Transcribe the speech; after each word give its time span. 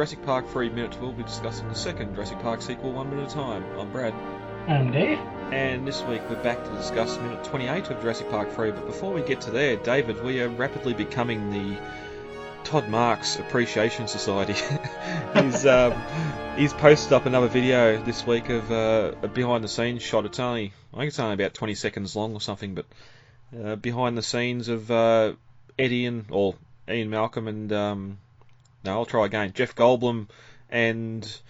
Jurassic 0.00 0.24
Park 0.24 0.48
3 0.48 0.70
Minute. 0.70 0.98
We'll 0.98 1.12
be 1.12 1.24
discussing 1.24 1.68
the 1.68 1.74
second 1.74 2.14
Jurassic 2.14 2.40
Park 2.40 2.62
sequel 2.62 2.90
one 2.90 3.10
minute 3.10 3.24
at 3.24 3.32
a 3.32 3.34
time. 3.34 3.62
I'm 3.78 3.92
Brad. 3.92 4.14
I'm 4.66 4.90
Dave. 4.90 5.18
And 5.52 5.86
this 5.86 6.00
week 6.04 6.22
we're 6.30 6.42
back 6.42 6.64
to 6.64 6.70
discuss 6.70 7.18
minute 7.18 7.44
28 7.44 7.90
of 7.90 8.00
Jurassic 8.00 8.30
Park 8.30 8.50
3. 8.50 8.70
But 8.70 8.86
before 8.86 9.12
we 9.12 9.20
get 9.20 9.42
to 9.42 9.50
there, 9.50 9.76
David, 9.76 10.24
we 10.24 10.40
are 10.40 10.48
rapidly 10.48 10.94
becoming 10.94 11.50
the 11.50 11.78
Todd 12.64 12.88
Marks 12.88 13.38
Appreciation 13.38 14.08
Society. 14.08 14.54
he's, 15.34 15.66
um, 15.66 15.92
he's 16.56 16.72
posted 16.72 17.12
up 17.12 17.26
another 17.26 17.48
video 17.48 18.02
this 18.02 18.26
week 18.26 18.48
of 18.48 18.72
uh, 18.72 19.12
a 19.20 19.28
behind 19.28 19.62
the 19.62 19.68
scenes 19.68 20.02
shot. 20.02 20.24
It's 20.24 20.40
only, 20.40 20.72
I 20.94 20.96
think 20.96 21.08
it's 21.08 21.18
only 21.18 21.34
about 21.34 21.52
20 21.52 21.74
seconds 21.74 22.16
long 22.16 22.32
or 22.32 22.40
something, 22.40 22.74
but 22.74 22.86
uh, 23.54 23.76
behind 23.76 24.16
the 24.16 24.22
scenes 24.22 24.68
of 24.68 24.90
uh, 24.90 25.34
Eddie 25.78 26.06
and, 26.06 26.24
or 26.30 26.54
Ian 26.88 27.10
Malcolm 27.10 27.48
and, 27.48 27.70
um, 27.70 28.18
no, 28.84 28.92
I'll 28.92 29.06
try 29.06 29.26
again, 29.26 29.52
Jeff 29.52 29.74
Goldblum 29.74 30.28
and 30.70 31.40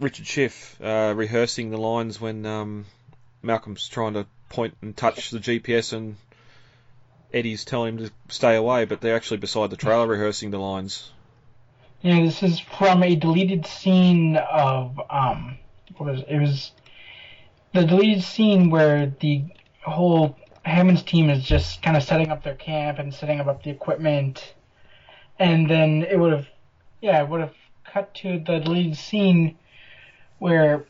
Richard 0.00 0.26
Schiff 0.26 0.80
uh, 0.82 1.12
rehearsing 1.16 1.70
the 1.70 1.78
lines 1.78 2.20
when 2.20 2.44
um, 2.46 2.86
Malcolm's 3.42 3.88
trying 3.88 4.14
to 4.14 4.26
point 4.48 4.76
and 4.82 4.96
touch 4.96 5.30
the 5.30 5.38
GPS 5.38 5.92
and 5.92 6.16
Eddie's 7.32 7.64
telling 7.64 7.98
him 7.98 8.06
to 8.06 8.12
stay 8.28 8.54
away, 8.54 8.84
but 8.84 9.00
they're 9.00 9.16
actually 9.16 9.38
beside 9.38 9.70
the 9.70 9.76
trailer 9.76 10.06
rehearsing 10.06 10.50
the 10.50 10.58
lines. 10.58 11.10
Yeah, 12.02 12.22
this 12.22 12.42
is 12.42 12.60
from 12.60 13.02
a 13.02 13.16
deleted 13.16 13.66
scene 13.66 14.36
of 14.36 15.00
um, 15.10 15.58
what 15.96 16.10
was 16.10 16.20
it? 16.20 16.28
it 16.28 16.38
was 16.38 16.72
the 17.72 17.84
deleted 17.84 18.22
scene 18.22 18.70
where 18.70 19.12
the 19.20 19.44
whole 19.82 20.36
Hammond's 20.64 21.02
team 21.02 21.30
is 21.30 21.42
just 21.44 21.82
kind 21.82 21.96
of 21.96 22.02
setting 22.02 22.30
up 22.30 22.42
their 22.42 22.54
camp 22.54 22.98
and 22.98 23.12
setting 23.12 23.40
up 23.40 23.62
the 23.62 23.70
equipment, 23.70 24.54
and 25.38 25.68
then 25.68 26.06
it 26.08 26.18
would 26.18 26.32
have, 26.32 26.48
yeah, 27.00 27.22
it 27.22 27.28
would 27.28 27.40
have 27.40 27.54
cut 27.84 28.14
to 28.14 28.38
the 28.38 28.58
deleted 28.58 28.96
scene 28.96 29.56
where 30.38 30.84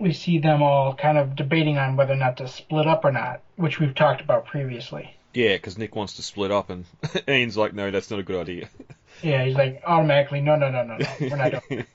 we 0.00 0.12
see 0.12 0.38
them 0.38 0.62
all 0.62 0.94
kind 0.94 1.18
of 1.18 1.36
debating 1.36 1.78
on 1.78 1.96
whether 1.96 2.12
or 2.12 2.16
not 2.16 2.36
to 2.38 2.48
split 2.48 2.86
up 2.86 3.04
or 3.04 3.12
not, 3.12 3.40
which 3.56 3.80
we've 3.80 3.94
talked 3.94 4.20
about 4.20 4.46
previously. 4.46 5.14
Yeah, 5.34 5.54
because 5.54 5.76
Nick 5.76 5.94
wants 5.94 6.14
to 6.14 6.22
split 6.22 6.50
up, 6.50 6.70
and 6.70 6.84
Ian's 7.28 7.56
like, 7.56 7.74
no, 7.74 7.90
that's 7.90 8.10
not 8.10 8.20
a 8.20 8.24
good 8.24 8.40
idea. 8.40 8.68
Yeah, 9.20 9.44
he's 9.44 9.56
like 9.56 9.82
automatically, 9.84 10.42
no, 10.42 10.54
no, 10.54 10.70
no, 10.70 10.84
no, 10.84 10.96
no, 10.96 11.06
we're 11.18 11.36
not 11.36 11.60
doing. 11.68 11.86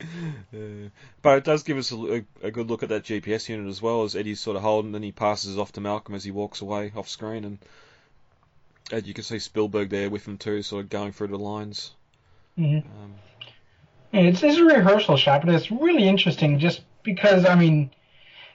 Uh, 0.00 0.90
but 1.22 1.38
it 1.38 1.44
does 1.44 1.64
give 1.64 1.76
us 1.76 1.90
a, 1.90 2.24
a, 2.40 2.52
good 2.52 2.68
look 2.68 2.84
at 2.84 2.90
that 2.90 3.02
GPS 3.02 3.48
unit 3.48 3.66
as 3.66 3.82
well 3.82 4.04
as 4.04 4.14
Eddie's 4.14 4.38
sort 4.38 4.56
of 4.56 4.62
holding, 4.62 4.88
and 4.88 4.94
then 4.94 5.02
he 5.02 5.10
passes 5.10 5.58
off 5.58 5.72
to 5.72 5.80
Malcolm 5.80 6.14
as 6.14 6.22
he 6.22 6.30
walks 6.30 6.60
away 6.60 6.92
off 6.94 7.08
screen, 7.08 7.44
and, 7.44 7.58
and 8.92 9.06
you 9.06 9.14
can 9.14 9.24
see 9.24 9.38
Spielberg 9.38 9.90
there 9.90 10.10
with 10.10 10.26
him 10.26 10.38
too, 10.38 10.62
sort 10.62 10.84
of 10.84 10.90
going 10.90 11.12
through 11.12 11.28
the 11.28 11.38
lines. 11.38 11.92
Mm-hmm. 12.58 12.88
Um, 12.88 13.14
yeah, 14.12 14.20
it's, 14.22 14.42
it's 14.42 14.58
a 14.58 14.64
rehearsal 14.64 15.16
shot, 15.16 15.44
but 15.44 15.54
it's 15.54 15.70
really 15.70 16.08
interesting 16.08 16.58
just 16.58 16.82
because 17.02 17.44
I 17.44 17.54
mean, 17.54 17.90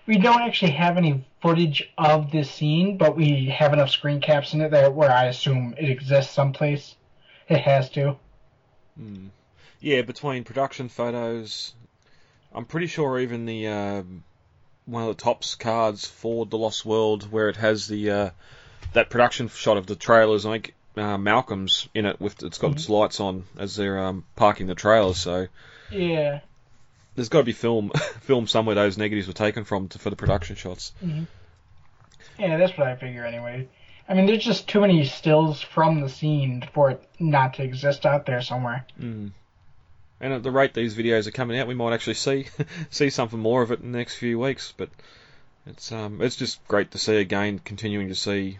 we 0.07 0.17
don't 0.17 0.41
actually 0.41 0.71
have 0.71 0.97
any 0.97 1.25
footage 1.41 1.91
of 1.97 2.31
this 2.31 2.49
scene, 2.49 2.97
but 2.97 3.15
we 3.15 3.45
have 3.45 3.73
enough 3.73 3.89
screen 3.89 4.21
caps 4.21 4.53
in 4.53 4.61
it 4.61 4.71
there 4.71 4.91
where 4.91 5.11
I 5.11 5.25
assume 5.25 5.75
it 5.77 5.89
exists 5.89 6.33
someplace. 6.33 6.95
It 7.47 7.59
has 7.59 7.89
to. 7.91 8.17
Hmm. 8.97 9.27
Yeah, 9.79 10.03
between 10.03 10.43
production 10.43 10.89
photos, 10.89 11.73
I'm 12.53 12.65
pretty 12.65 12.87
sure 12.87 13.19
even 13.19 13.45
the 13.45 13.67
uh, 13.67 14.03
one 14.85 15.03
of 15.03 15.09
the 15.09 15.21
Topps 15.23 15.55
cards 15.55 16.05
for 16.05 16.45
the 16.45 16.57
Lost 16.57 16.85
World, 16.85 17.31
where 17.31 17.49
it 17.49 17.55
has 17.55 17.87
the 17.87 18.11
uh, 18.11 18.29
that 18.93 19.09
production 19.09 19.47
shot 19.47 19.77
of 19.77 19.85
the 19.87 19.95
trailers, 19.95 20.45
I 20.45 20.53
think 20.53 20.73
uh, 20.97 21.17
Malcolm's 21.17 21.87
in 21.93 22.05
it 22.05 22.19
with 22.19 22.43
it's 22.43 22.57
got 22.57 22.67
mm-hmm. 22.67 22.77
its 22.77 22.89
lights 22.89 23.19
on 23.19 23.45
as 23.57 23.75
they're 23.75 23.99
um, 23.99 24.25
parking 24.35 24.67
the 24.67 24.75
trailers. 24.75 25.17
So 25.17 25.47
yeah, 25.89 26.41
there's 27.15 27.29
got 27.29 27.39
to 27.39 27.45
be 27.45 27.53
film 27.53 27.89
film 28.21 28.47
somewhere 28.47 28.75
those 28.75 28.97
negatives 28.97 29.27
were 29.27 29.33
taken 29.33 29.63
from 29.63 29.87
to, 29.89 29.99
for 29.99 30.09
the 30.09 30.15
production 30.15 30.55
shots. 30.55 30.93
Mm-hmm. 31.03 31.23
Yeah, 32.39 32.57
that's 32.57 32.77
what 32.77 32.87
I 32.87 32.95
figure 32.95 33.25
anyway. 33.25 33.67
I 34.09 34.13
mean, 34.13 34.25
there's 34.25 34.43
just 34.43 34.67
too 34.67 34.81
many 34.81 35.05
stills 35.05 35.61
from 35.61 36.01
the 36.01 36.09
scene 36.09 36.67
for 36.73 36.91
it 36.91 37.09
not 37.19 37.55
to 37.55 37.63
exist 37.63 38.05
out 38.05 38.25
there 38.25 38.41
somewhere. 38.41 38.85
Mm. 38.99 39.31
And 40.19 40.33
at 40.33 40.43
the 40.43 40.51
rate 40.51 40.73
these 40.73 40.95
videos 40.95 41.27
are 41.27 41.31
coming 41.31 41.57
out, 41.57 41.67
we 41.67 41.75
might 41.75 41.93
actually 41.93 42.15
see 42.15 42.47
see 42.89 43.09
something 43.09 43.39
more 43.39 43.61
of 43.61 43.71
it 43.71 43.79
in 43.79 43.91
the 43.91 43.97
next 43.97 44.15
few 44.15 44.37
weeks. 44.37 44.73
But 44.75 44.89
it's 45.65 45.91
um 45.91 46.21
it's 46.21 46.35
just 46.35 46.65
great 46.67 46.91
to 46.91 46.97
see 46.97 47.17
again, 47.17 47.59
continuing 47.59 48.09
to 48.09 48.15
see 48.15 48.59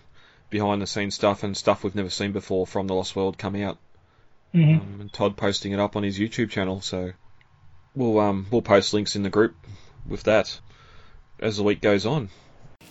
behind 0.52 0.82
the 0.82 0.88
scenes 0.88 1.16
stuff 1.16 1.42
and 1.42 1.58
stuff 1.58 1.84
we've 1.84 1.96
never 1.96 2.12
seen 2.12 2.32
before 2.32 2.68
from 2.68 2.86
the 2.86 2.94
Lost 2.94 3.16
World 3.16 3.40
come 3.40 3.56
out. 3.56 3.80
Mm-hmm. 4.54 4.80
Um, 4.80 5.02
and 5.02 5.12
Todd 5.12 5.36
posting 5.36 5.72
it 5.72 5.80
up 5.80 5.96
on 5.96 6.04
his 6.04 6.20
YouTube 6.20 6.52
channel, 6.52 6.82
so 6.82 7.14
we'll 7.96 8.20
um 8.20 8.46
we'll 8.52 8.62
post 8.62 8.94
links 8.94 9.16
in 9.16 9.24
the 9.24 9.30
group 9.30 9.56
with 10.06 10.24
that 10.24 10.60
as 11.40 11.58
the 11.58 11.64
week 11.64 11.82
goes 11.82 12.06
on. 12.06 12.30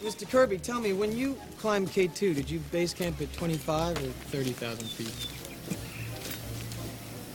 Mr. 0.03 0.28
Kirby, 0.28 0.59
tell 0.59 0.81
me, 0.81 0.94
when 0.94 1.16
you 1.16 1.38
climbed 1.59 1.88
K2, 1.88 2.34
did 2.34 2.50
you 2.50 2.59
base 2.72 2.94
camp 2.94 3.21
at 3.21 3.31
25 3.34 3.98
or 3.98 4.00
30,000 4.00 4.88
feet? 4.88 5.09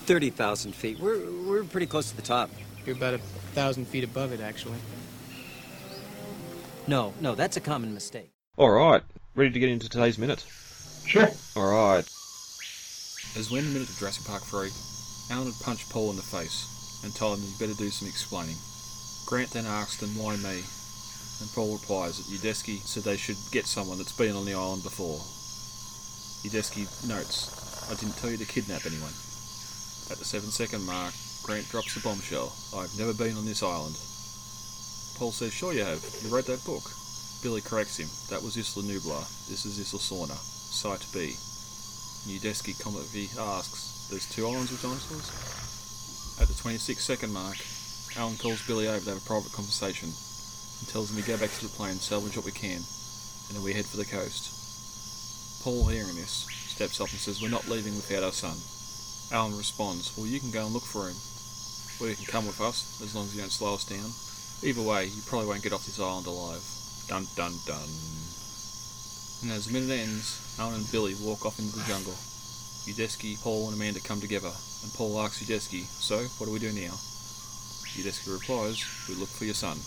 30,000 0.07 0.73
feet. 0.73 0.99
We're, 0.99 1.19
we're 1.47 1.63
pretty 1.63 1.85
close 1.85 2.09
to 2.09 2.15
the 2.15 2.23
top. 2.23 2.49
You're 2.83 2.95
about 2.95 3.13
a 3.13 3.19
thousand 3.53 3.85
feet 3.85 4.03
above 4.03 4.31
it, 4.31 4.39
actually. 4.39 4.79
No, 6.87 7.13
no, 7.21 7.35
that's 7.35 7.55
a 7.55 7.61
common 7.61 7.93
mistake. 7.93 8.31
All 8.57 8.71
right, 8.71 9.03
ready 9.35 9.51
to 9.51 9.59
get 9.59 9.69
into 9.69 9.89
today's 9.89 10.17
minute? 10.17 10.45
Sure. 11.05 11.29
All 11.55 11.71
right. 11.71 12.07
As 13.35 13.51
when 13.51 13.65
the 13.65 13.71
minute 13.71 13.89
of 13.89 13.99
Jurassic 13.99 14.25
Park 14.25 14.43
3, 14.43 14.71
Alan 15.29 15.51
had 15.51 15.61
punched 15.61 15.89
Paul 15.89 16.11
in 16.11 16.15
the 16.15 16.23
face 16.23 17.01
and 17.03 17.13
told 17.13 17.37
him 17.37 17.45
he'd 17.45 17.59
better 17.59 17.75
do 17.77 17.89
some 17.89 18.07
explaining. 18.07 18.55
Grant 19.27 19.51
then 19.51 19.65
asked 19.65 20.01
him 20.01 20.15
why 20.15 20.37
me, 20.37 20.63
and 20.63 21.51
Paul 21.51 21.75
replies 21.75 22.17
that 22.17 22.31
Udesky 22.31 22.79
said 22.79 23.03
they 23.03 23.17
should 23.17 23.37
get 23.51 23.65
someone 23.65 23.97
that's 23.97 24.15
been 24.15 24.35
on 24.35 24.45
the 24.45 24.55
island 24.55 24.83
before. 24.83 25.19
Udesky 26.47 26.87
notes, 27.09 27.51
I 27.91 27.95
didn't 27.95 28.15
tell 28.15 28.31
you 28.31 28.37
to 28.37 28.45
kidnap 28.45 28.85
anyone. 28.85 29.11
At 30.07 30.15
the 30.15 30.25
seven 30.25 30.49
second 30.49 30.85
mark, 30.85 31.13
Grant 31.43 31.67
drops 31.69 31.93
the 31.93 31.99
bombshell. 31.99 32.55
I've 32.73 32.97
never 32.97 33.13
been 33.13 33.35
on 33.35 33.45
this 33.45 33.63
island. 33.63 33.99
Paul 35.19 35.31
says, 35.31 35.51
Sure 35.51 35.73
you 35.73 35.83
have. 35.83 35.99
You 36.23 36.29
wrote 36.29 36.45
that 36.47 36.63
book. 36.63 36.83
Billy 37.41 37.61
corrects 37.61 37.97
him. 37.97 38.09
That 38.29 38.43
was 38.43 38.57
Isla 38.57 38.83
Nublar. 38.83 39.23
This 39.47 39.65
is 39.65 39.79
Isla 39.79 39.99
Sorna. 39.99 40.37
Site 40.37 41.05
B. 41.13 41.35
Udesky 42.27 42.73
comically 42.81 43.29
asks, 43.37 44.07
There's 44.09 44.27
two 44.27 44.47
islands 44.47 44.71
with 44.71 44.81
dinosaurs? 44.81 45.29
At 46.41 46.47
the 46.47 46.53
26 46.53 47.03
second 47.03 47.31
mark, 47.31 47.57
Alan 48.17 48.37
calls 48.37 48.65
Billy 48.65 48.87
over 48.87 48.99
to 48.99 49.09
have 49.13 49.21
a 49.21 49.27
private 49.27 49.51
conversation 49.51 50.09
and 50.09 50.87
tells 50.87 51.11
him 51.11 51.21
to 51.21 51.27
go 51.27 51.37
back 51.37 51.51
to 51.51 51.63
the 51.63 51.75
plane, 51.77 51.95
salvage 51.95 52.35
what 52.35 52.45
we 52.45 52.51
can, 52.51 52.81
and 53.47 53.53
then 53.53 53.63
we 53.63 53.73
head 53.73 53.85
for 53.85 53.97
the 53.97 54.05
coast. 54.05 55.63
Paul, 55.63 55.85
hearing 55.87 56.15
this, 56.15 56.45
steps 56.49 56.99
up 56.99 57.09
and 57.09 57.19
says, 57.19 57.41
We're 57.41 57.49
not 57.49 57.67
leaving 57.67 57.95
without 57.95 58.23
our 58.23 58.33
son. 58.33 58.57
Alan 59.31 59.57
responds, 59.57 60.15
Well, 60.17 60.27
you 60.27 60.39
can 60.39 60.51
go 60.51 60.65
and 60.65 60.73
look 60.73 60.83
for 60.85 61.07
him. 61.09 61.17
Or 61.99 62.09
you 62.09 62.15
can 62.15 62.25
come 62.25 62.45
with 62.45 62.59
us, 62.59 63.01
as 63.01 63.15
long 63.15 63.25
as 63.25 63.35
you 63.35 63.41
don't 63.41 63.51
slow 63.51 63.75
us 63.75 63.85
down. 63.85 64.11
Either 64.61 64.81
way, 64.81 65.05
you 65.05 65.21
probably 65.25 65.47
won't 65.47 65.63
get 65.63 65.73
off 65.73 65.85
this 65.85 65.99
island 65.99 66.27
alive. 66.27 66.63
Dun 67.07 67.25
dun 67.35 67.53
dun. 67.65 67.89
And 69.43 69.51
as 69.51 69.67
the 69.67 69.73
minute 69.73 69.91
ends, 69.91 70.57
Alan 70.59 70.75
and 70.75 70.91
Billy 70.91 71.13
walk 71.21 71.45
off 71.45 71.59
into 71.59 71.77
the 71.77 71.85
jungle. 71.85 72.15
Udesky, 72.87 73.41
Paul, 73.41 73.69
and 73.69 73.75
Amanda 73.75 73.99
come 73.99 74.21
together, 74.21 74.51
and 74.83 74.93
Paul 74.93 75.19
asks 75.21 75.43
Udesky, 75.43 75.83
So, 75.83 76.17
what 76.37 76.45
do 76.45 76.51
we 76.51 76.59
do 76.59 76.71
now? 76.71 76.93
Udesky 77.93 78.33
replies, 78.33 78.83
We 79.09 79.15
look 79.15 79.29
for 79.29 79.45
your 79.45 79.53
son. 79.53 79.77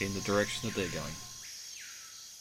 In 0.00 0.14
the 0.14 0.20
direction 0.20 0.68
that 0.68 0.76
they're 0.76 0.88
going. 0.88 1.14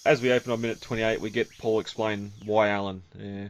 As 0.06 0.22
we 0.22 0.32
open 0.32 0.52
on 0.52 0.62
minute 0.62 0.82
28, 0.82 1.20
we 1.20 1.30
get 1.30 1.50
Paul 1.58 1.80
explain 1.80 2.32
why 2.46 2.70
Alan. 2.70 3.02
Uh, 3.16 3.50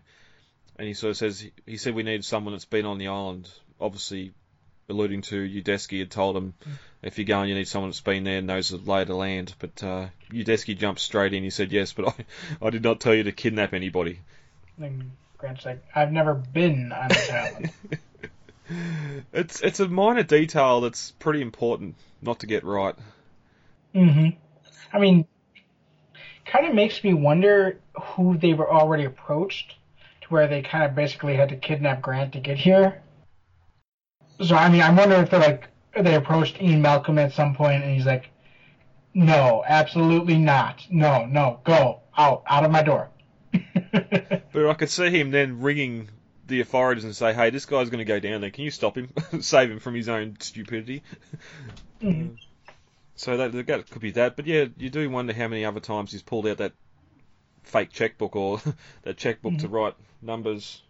and 0.78 0.88
he 0.88 0.94
sort 0.94 1.12
of 1.12 1.18
says 1.18 1.46
he 1.66 1.78
said 1.78 1.96
we 1.96 2.04
need 2.04 2.24
someone 2.24 2.54
that's 2.54 2.66
been 2.66 2.86
on 2.86 2.98
the 2.98 3.08
island. 3.08 3.50
Obviously, 3.80 4.32
alluding 4.90 5.22
to 5.22 5.36
Udesky 5.36 6.00
had 6.00 6.12
told 6.12 6.38
him 6.38 6.54
mm. 6.66 6.72
if 7.02 7.18
you're 7.18 7.26
going, 7.26 7.50
you 7.50 7.56
need 7.56 7.68
someone 7.68 7.90
that's 7.90 8.02
been 8.02 8.24
there 8.24 8.38
and 8.38 8.48
knows 8.48 8.70
the 8.70 8.78
lay 8.78 9.02
of 9.02 9.08
the 9.08 9.16
land. 9.16 9.54
But 9.60 9.84
uh, 9.84 10.08
Udesky 10.32 10.78
jumped 10.78 11.02
straight 11.02 11.34
in. 11.34 11.44
He 11.44 11.50
said 11.50 11.72
yes, 11.72 11.94
but 11.94 12.08
I, 12.62 12.68
I 12.68 12.70
did 12.70 12.84
not 12.84 13.00
tell 13.00 13.14
you 13.14 13.24
to 13.24 13.32
kidnap 13.32 13.74
anybody. 13.74 14.20
And 14.80 15.12
Grant's 15.38 15.66
like, 15.66 15.84
I've 15.94 16.12
never 16.12 16.34
been 16.34 16.92
on 16.92 17.10
this 17.10 17.30
island. 17.30 17.72
it's 19.34 19.62
it's 19.62 19.80
a 19.80 19.88
minor 19.88 20.24
detail 20.24 20.82
that's 20.82 21.12
pretty 21.12 21.42
important 21.42 21.96
not 22.22 22.40
to 22.40 22.48
get 22.48 22.64
right. 22.64 22.96
hmm 23.94 24.30
I 24.94 25.00
mean, 25.00 25.28
kind 26.46 26.66
of 26.66 26.74
makes 26.74 27.04
me 27.04 27.14
wonder 27.14 27.80
who 28.02 28.38
they 28.38 28.54
were 28.54 28.72
already 28.72 29.04
approached 29.04 29.76
to 30.22 30.28
where 30.30 30.48
they 30.48 30.62
kind 30.62 30.86
of 30.86 30.96
basically 30.96 31.36
had 31.36 31.50
to 31.50 31.58
kidnap 31.58 32.02
Grant 32.02 32.34
to 32.34 32.40
get 32.40 32.58
here. 32.58 33.02
So 34.42 34.56
I 34.56 34.70
mean, 34.70 34.82
I 34.82 34.92
wonder 34.94 35.16
if 35.16 35.30
they 35.30 35.40
like 35.40 35.68
they 36.00 36.16
approached 36.16 36.62
Ian 36.62 36.82
Malcolm 36.82 37.18
at 37.18 37.34
some 37.34 37.56
point 37.56 37.84
and 37.84 37.96
he's 37.96 38.06
like, 38.06 38.30
"No, 39.14 39.64
absolutely 39.68 40.38
not. 40.38 40.86
No, 40.90 41.26
no, 41.26 41.60
go 41.64 42.02
out, 42.18 42.44
out 42.48 42.64
of 42.64 42.72
my 42.72 42.84
door." 42.84 43.10
but 43.92 44.70
I 44.70 44.74
could 44.76 44.90
see 44.90 45.10
him 45.10 45.32
then 45.32 45.62
ringing 45.62 46.10
the 46.46 46.62
authorities 46.62 47.04
and 47.04 47.16
say, 47.16 47.34
"Hey, 47.34 47.50
this 47.50 47.66
guy's 47.66 47.90
going 47.90 48.00
to 48.00 48.06
go 48.06 48.20
down 48.20 48.42
there. 48.42 48.52
Can 48.52 48.64
you 48.64 48.72
stop 48.72 48.96
him? 48.98 49.10
Save 49.42 49.72
him 49.72 49.80
from 49.80 49.96
his 49.96 50.10
own 50.10 50.38
stupidity." 50.40 51.04
Mhm. 52.02 52.38
So 53.20 53.36
that, 53.36 53.52
that 53.66 53.90
could 53.90 54.04
be 54.04 54.12
that. 54.12 54.36
But 54.36 54.46
yeah, 54.46 54.66
you 54.78 54.92
do 54.92 55.10
wonder 55.10 55.34
how 55.34 55.48
many 55.48 55.66
other 55.66 55.80
times 55.80 56.12
he's 56.12 56.22
pulled 56.22 56.46
out 56.46 56.60
that 56.60 56.74
fake 57.64 57.92
checkbook 57.92 58.36
or 58.36 58.62
that 59.02 59.18
checkbook 59.18 59.58
to 59.58 59.68
write 59.68 59.96
numbers. 60.22 60.84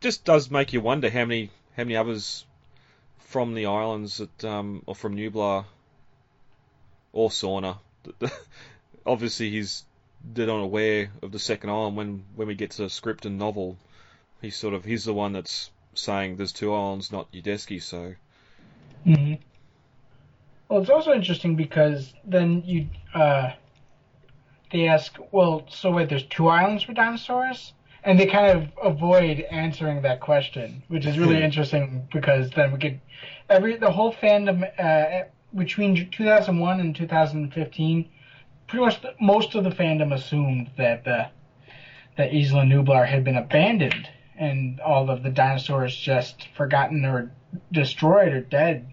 Just 0.00 0.24
does 0.24 0.50
make 0.50 0.72
you 0.72 0.80
wonder 0.80 1.10
how 1.10 1.26
many 1.26 1.50
how 1.76 1.84
many 1.84 1.96
others 1.96 2.46
from 3.32 3.54
the 3.54 3.64
islands 3.64 4.18
that 4.18 4.44
um, 4.44 4.82
or 4.84 4.94
from 4.94 5.16
Nublar 5.16 5.64
or 7.14 7.30
Sorna. 7.30 7.78
Obviously, 9.06 9.50
he's 9.50 9.84
dead 10.34 10.50
unaware 10.50 11.10
of 11.22 11.32
the 11.32 11.38
second 11.38 11.70
island. 11.70 11.96
When 11.96 12.24
when 12.36 12.46
we 12.46 12.54
get 12.54 12.72
to 12.72 12.82
the 12.82 12.90
script 12.90 13.24
and 13.24 13.38
novel, 13.38 13.78
he's 14.42 14.54
sort 14.56 14.74
of 14.74 14.84
he's 14.84 15.04
the 15.04 15.14
one 15.14 15.32
that's 15.32 15.70
saying 15.94 16.36
there's 16.36 16.52
two 16.52 16.74
islands, 16.74 17.10
not 17.10 17.32
Udesky. 17.32 17.82
So 17.82 18.14
hmm 19.04 19.34
Well, 20.68 20.82
it's 20.82 20.90
also 20.90 21.12
interesting 21.14 21.56
because 21.56 22.12
then 22.24 22.62
you 22.66 22.88
uh, 23.14 23.52
they 24.70 24.88
ask, 24.88 25.16
well, 25.30 25.64
so 25.70 25.90
wait, 25.90 26.10
there's 26.10 26.26
two 26.26 26.48
islands 26.48 26.82
for 26.82 26.92
dinosaurs, 26.92 27.72
and 28.04 28.18
they 28.18 28.26
kind 28.26 28.56
of 28.56 28.68
avoid 28.82 29.40
answering 29.40 30.02
that 30.02 30.20
question, 30.20 30.82
which 30.88 31.06
is 31.06 31.18
really 31.18 31.36
Hmm. 31.36 31.42
interesting 31.42 32.08
because 32.12 32.50
then 32.50 32.72
we 32.72 32.78
could 32.78 33.00
every 33.48 33.76
the 33.76 33.90
whole 33.90 34.12
fandom 34.12 34.68
uh, 34.78 35.24
between 35.54 36.10
2001 36.10 36.80
and 36.80 36.96
2015, 36.96 38.08
pretty 38.66 38.84
much 38.84 39.00
the, 39.02 39.14
most 39.20 39.54
of 39.54 39.64
the 39.64 39.70
fandom 39.70 40.12
assumed 40.12 40.70
that 40.76 41.04
the 41.04 41.28
that 42.16 42.34
Isla 42.34 42.64
Nublar 42.64 43.06
had 43.06 43.24
been 43.24 43.36
abandoned 43.36 44.08
and 44.36 44.80
all 44.80 45.08
of 45.08 45.22
the 45.22 45.30
dinosaurs 45.30 45.96
just 45.96 46.48
forgotten 46.54 47.04
or 47.04 47.30
destroyed 47.70 48.32
or 48.32 48.40
dead. 48.40 48.88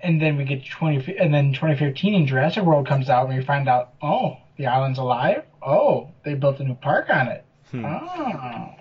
And 0.00 0.20
then 0.20 0.36
we 0.36 0.44
get 0.44 0.64
20 0.64 1.16
and 1.16 1.32
then 1.32 1.52
2015 1.52 2.14
in 2.14 2.26
Jurassic 2.26 2.64
World 2.64 2.86
comes 2.86 3.08
out 3.08 3.26
and 3.28 3.36
we 3.36 3.42
find 3.42 3.68
out 3.68 3.94
oh 4.02 4.36
the 4.56 4.66
island's 4.66 4.98
alive? 4.98 5.44
Oh 5.62 6.10
they 6.24 6.34
built 6.34 6.60
a 6.60 6.64
new 6.64 6.74
park 6.74 7.08
on 7.08 7.28
it 7.28 7.44
Hmm. 7.72 7.84
oh 7.86 8.74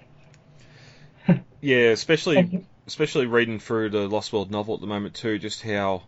yeah, 1.62 1.92
especially 1.92 2.66
especially 2.88 3.26
reading 3.26 3.60
through 3.60 3.90
the 3.90 4.08
Lost 4.08 4.34
World 4.34 4.52
novel 4.52 4.76
at 4.76 4.82
the 4.82 4.88
moment 4.88 5.16
too, 5.16 5.40
just 5.40 5.62
how 5.62 6.04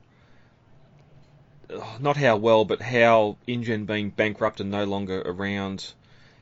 not 2.00 2.18
how 2.18 2.38
well, 2.38 2.66
but 2.66 2.82
how 2.82 3.38
InGen 3.48 3.86
being 3.86 4.10
bankrupt 4.10 4.60
and 4.60 4.70
no 4.70 4.84
longer 4.84 5.22
around 5.22 5.94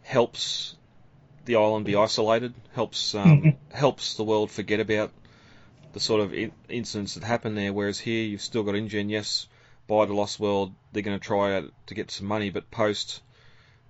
helps 0.01 0.75
the 1.45 1.55
island 1.55 1.85
be 1.85 1.95
isolated, 1.95 2.53
helps 2.73 3.15
um, 3.15 3.53
helps 3.71 4.15
the 4.15 4.23
world 4.23 4.51
forget 4.51 4.79
about 4.79 5.11
the 5.93 5.99
sort 5.99 6.21
of 6.21 6.33
in- 6.33 6.51
incidents 6.69 7.15
that 7.15 7.23
happen 7.23 7.55
there. 7.55 7.73
Whereas 7.73 7.99
here, 7.99 8.23
you've 8.23 8.41
still 8.41 8.63
got 8.63 8.75
InGen. 8.75 9.09
Yes, 9.09 9.47
by 9.87 10.05
the 10.05 10.13
Lost 10.13 10.39
World, 10.39 10.73
they're 10.91 11.03
going 11.03 11.19
to 11.19 11.25
try 11.25 11.63
to 11.87 11.93
get 11.93 12.11
some 12.11 12.27
money, 12.27 12.49
but 12.49 12.71
post 12.71 13.21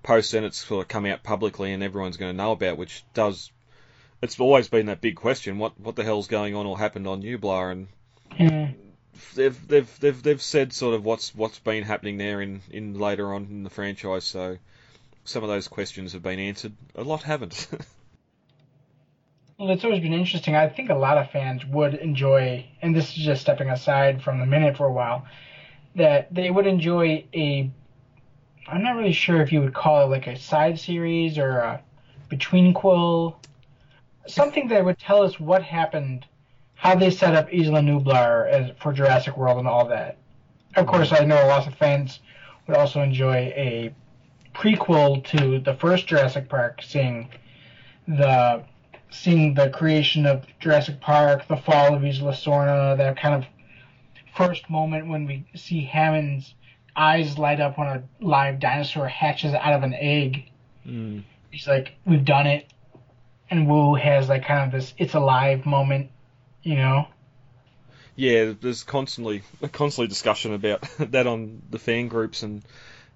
post 0.03 0.31
then 0.31 0.43
it's 0.43 0.65
sort 0.65 0.83
of 0.83 0.87
come 0.87 1.05
out 1.05 1.23
publicly 1.23 1.73
and 1.73 1.83
everyone's 1.83 2.17
going 2.17 2.31
to 2.31 2.37
know 2.37 2.51
about, 2.51 2.77
which 2.77 3.03
does. 3.13 3.51
It's 4.21 4.39
always 4.39 4.67
been 4.67 4.87
that 4.87 5.01
big 5.01 5.15
question: 5.15 5.57
what 5.57 5.79
what 5.79 5.95
the 5.95 6.03
hell's 6.03 6.27
going 6.27 6.55
on 6.55 6.65
or 6.65 6.77
happened 6.77 7.07
on 7.07 7.21
Nublar? 7.21 7.71
And 7.71 7.87
yeah. 8.39 8.71
they've 9.35 9.67
they've 9.67 9.99
they've 9.99 10.23
they've 10.23 10.41
said 10.41 10.73
sort 10.73 10.93
of 10.95 11.03
what's 11.03 11.33
what's 11.33 11.59
been 11.59 11.83
happening 11.83 12.17
there 12.17 12.41
in, 12.41 12.61
in 12.69 12.99
later 12.99 13.33
on 13.33 13.45
in 13.45 13.63
the 13.63 13.69
franchise. 13.69 14.25
So 14.25 14.57
some 15.23 15.43
of 15.43 15.49
those 15.49 15.67
questions 15.67 16.13
have 16.13 16.23
been 16.23 16.39
answered. 16.39 16.73
A 16.95 17.03
lot 17.03 17.23
haven't. 17.23 17.67
Well, 19.61 19.69
it's 19.69 19.83
always 19.83 20.01
been 20.01 20.13
interesting. 20.13 20.55
I 20.55 20.69
think 20.69 20.89
a 20.89 20.95
lot 20.95 21.19
of 21.19 21.29
fans 21.29 21.63
would 21.67 21.93
enjoy, 21.93 22.65
and 22.81 22.95
this 22.95 23.09
is 23.09 23.23
just 23.23 23.41
stepping 23.41 23.69
aside 23.69 24.23
from 24.23 24.39
the 24.39 24.47
minute 24.47 24.75
for 24.75 24.87
a 24.87 24.91
while, 24.91 25.27
that 25.93 26.33
they 26.33 26.49
would 26.49 26.65
enjoy 26.65 27.25
a. 27.31 27.69
I'm 28.67 28.83
not 28.83 28.95
really 28.95 29.13
sure 29.13 29.41
if 29.41 29.51
you 29.51 29.61
would 29.61 29.73
call 29.73 30.03
it 30.03 30.09
like 30.09 30.27
a 30.27 30.37
side 30.37 30.79
series 30.79 31.37
or 31.37 31.57
a 31.59 31.81
between 32.29 32.73
quill, 32.73 33.37
something 34.27 34.67
that 34.69 34.85
would 34.85 34.99
tell 34.99 35.23
us 35.23 35.39
what 35.39 35.63
happened, 35.63 36.25
how 36.75 36.95
they 36.95 37.09
set 37.09 37.35
up 37.35 37.53
Isla 37.53 37.81
Nublar 37.81 38.47
as 38.47 38.71
for 38.79 38.93
Jurassic 38.93 39.35
World 39.35 39.59
and 39.59 39.67
all 39.67 39.87
that. 39.87 40.17
Of 40.75 40.87
course, 40.87 41.11
I 41.11 41.25
know 41.25 41.47
lots 41.47 41.67
of 41.67 41.75
fans 41.75 42.19
would 42.67 42.77
also 42.77 43.01
enjoy 43.01 43.51
a 43.55 43.93
prequel 44.53 45.23
to 45.25 45.59
the 45.59 45.73
first 45.75 46.07
Jurassic 46.07 46.47
Park, 46.47 46.81
seeing 46.81 47.29
the 48.07 48.63
seeing 49.09 49.53
the 49.53 49.69
creation 49.69 50.25
of 50.25 50.45
Jurassic 50.59 51.01
Park, 51.01 51.47
the 51.47 51.57
fall 51.57 51.93
of 51.93 52.05
Isla 52.05 52.31
Sorna, 52.31 52.95
that 52.97 53.17
kind 53.17 53.35
of 53.35 53.45
first 54.33 54.69
moment 54.69 55.07
when 55.07 55.25
we 55.25 55.45
see 55.53 55.83
Hammond's 55.83 56.55
eyes 56.95 57.37
light 57.37 57.59
up 57.59 57.77
when 57.77 57.87
a 57.87 58.03
live 58.19 58.59
dinosaur 58.59 59.07
hatches 59.07 59.53
out 59.53 59.73
of 59.73 59.83
an 59.83 59.93
egg. 59.93 60.49
mm. 60.85 61.23
He's 61.49 61.67
like, 61.67 61.95
"We've 62.05 62.23
done 62.23 62.47
it," 62.47 62.71
and 63.49 63.67
Wu 63.67 63.95
has 63.95 64.29
like 64.29 64.45
kind 64.45 64.65
of 64.65 64.71
this 64.71 64.93
"it's 64.97 65.13
alive" 65.13 65.65
moment, 65.65 66.11
you 66.63 66.75
know. 66.75 67.07
Yeah, 68.15 68.53
there's 68.59 68.83
constantly 68.83 69.43
constantly 69.71 70.07
discussion 70.07 70.53
about 70.53 70.81
that 70.99 71.27
on 71.27 71.61
the 71.69 71.79
fan 71.79 72.07
groups, 72.07 72.43
and 72.43 72.63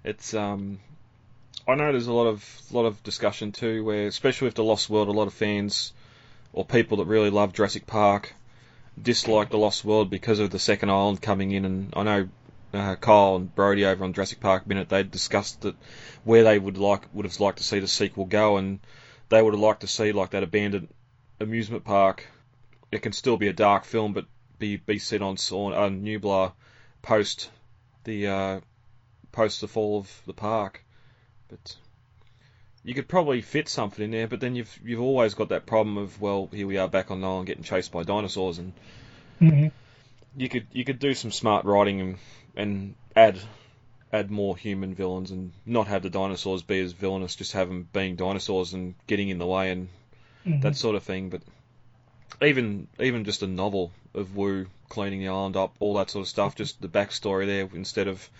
it's 0.04 0.34
um, 0.34 0.78
I 1.66 1.74
know 1.74 1.90
there's 1.92 2.06
a 2.06 2.12
lot 2.12 2.26
of 2.26 2.62
lot 2.70 2.86
of 2.86 3.02
discussion 3.02 3.52
too, 3.52 3.84
where 3.84 4.06
especially 4.06 4.46
with 4.46 4.54
the 4.54 4.64
Lost 4.64 4.90
World, 4.90 5.08
a 5.08 5.12
lot 5.12 5.26
of 5.26 5.34
fans 5.34 5.92
or 6.52 6.64
people 6.64 6.98
that 6.98 7.06
really 7.06 7.30
love 7.30 7.52
Jurassic 7.52 7.86
Park 7.86 8.34
dislike 9.00 9.50
the 9.50 9.58
Lost 9.58 9.84
World 9.84 10.08
because 10.08 10.38
of 10.38 10.50
the 10.50 10.58
second 10.58 10.90
island 10.90 11.20
coming 11.20 11.52
in, 11.52 11.64
and 11.64 11.92
I 11.94 12.02
know 12.02 12.28
uh, 12.76 12.96
Kyle 12.96 13.36
and 13.36 13.54
Brody 13.54 13.84
over 13.84 14.04
on 14.04 14.12
Jurassic 14.12 14.40
Park 14.40 14.66
Minute 14.66 14.88
they 14.88 15.02
discussed 15.02 15.62
that 15.62 15.74
where 16.24 16.44
they 16.44 16.58
would 16.58 16.78
like 16.78 17.02
would 17.12 17.24
have 17.24 17.40
liked 17.40 17.58
to 17.58 17.64
see 17.64 17.78
the 17.80 17.88
sequel 17.88 18.24
go, 18.24 18.56
and 18.56 18.80
they 19.28 19.42
would 19.42 19.54
have 19.54 19.60
liked 19.60 19.80
to 19.80 19.86
see 19.86 20.12
like 20.12 20.30
that 20.30 20.42
abandoned 20.42 20.88
amusement 21.40 21.84
park. 21.84 22.26
It 22.92 23.02
can 23.02 23.12
still 23.12 23.36
be 23.36 23.48
a 23.48 23.52
dark 23.52 23.84
film, 23.84 24.12
but 24.12 24.26
be 24.58 24.76
be 24.76 24.98
set 24.98 25.22
on 25.22 25.36
Sawn, 25.36 25.72
uh, 25.72 25.88
Nublar 25.88 26.52
post 27.02 27.50
the 28.04 28.26
uh, 28.26 28.60
post 29.32 29.60
the 29.60 29.68
fall 29.68 29.98
of 29.98 30.22
the 30.26 30.34
park. 30.34 30.84
But 31.48 31.76
you 32.84 32.94
could 32.94 33.08
probably 33.08 33.42
fit 33.42 33.68
something 33.68 34.04
in 34.04 34.10
there, 34.10 34.28
but 34.28 34.40
then 34.40 34.54
you've 34.54 34.78
you've 34.84 35.00
always 35.00 35.34
got 35.34 35.48
that 35.50 35.66
problem 35.66 35.98
of 35.98 36.20
well, 36.20 36.48
here 36.52 36.66
we 36.66 36.78
are 36.78 36.88
back 36.88 37.10
on 37.10 37.22
island 37.22 37.46
getting 37.46 37.64
chased 37.64 37.92
by 37.92 38.02
dinosaurs, 38.02 38.58
and 38.58 38.72
Mm-hmm. 39.40 39.68
you 40.36 40.48
could 40.48 40.66
you 40.72 40.84
could 40.84 40.98
do 40.98 41.14
some 41.14 41.30
smart 41.30 41.64
writing 41.64 42.00
and 42.00 42.18
and 42.56 42.94
add 43.14 43.38
add 44.12 44.30
more 44.30 44.56
human 44.56 44.94
villains 44.94 45.30
and 45.30 45.52
not 45.64 45.88
have 45.88 46.02
the 46.02 46.10
dinosaurs 46.10 46.62
be 46.62 46.80
as 46.80 46.92
villainous, 46.92 47.36
just 47.36 47.52
have 47.52 47.68
them 47.68 47.88
being 47.92 48.16
dinosaurs 48.16 48.72
and 48.72 48.94
getting 49.06 49.28
in 49.28 49.38
the 49.38 49.46
way 49.46 49.70
and 49.70 49.88
Mm-hmm. 50.46 50.60
that 50.60 50.76
sort 50.76 50.94
of 50.94 51.02
thing. 51.02 51.28
But 51.30 51.42
even 52.40 52.86
even 53.00 53.24
just 53.24 53.42
a 53.42 53.46
novel 53.48 53.90
of 54.14 54.36
Wu 54.36 54.66
cleaning 54.88 55.18
the 55.20 55.28
island 55.28 55.56
up, 55.56 55.74
all 55.80 55.94
that 55.94 56.10
sort 56.10 56.22
of 56.22 56.28
stuff, 56.28 56.54
just 56.54 56.80
the 56.80 56.88
backstory 56.88 57.46
there 57.46 57.68
instead 57.74 58.06
of 58.06 58.30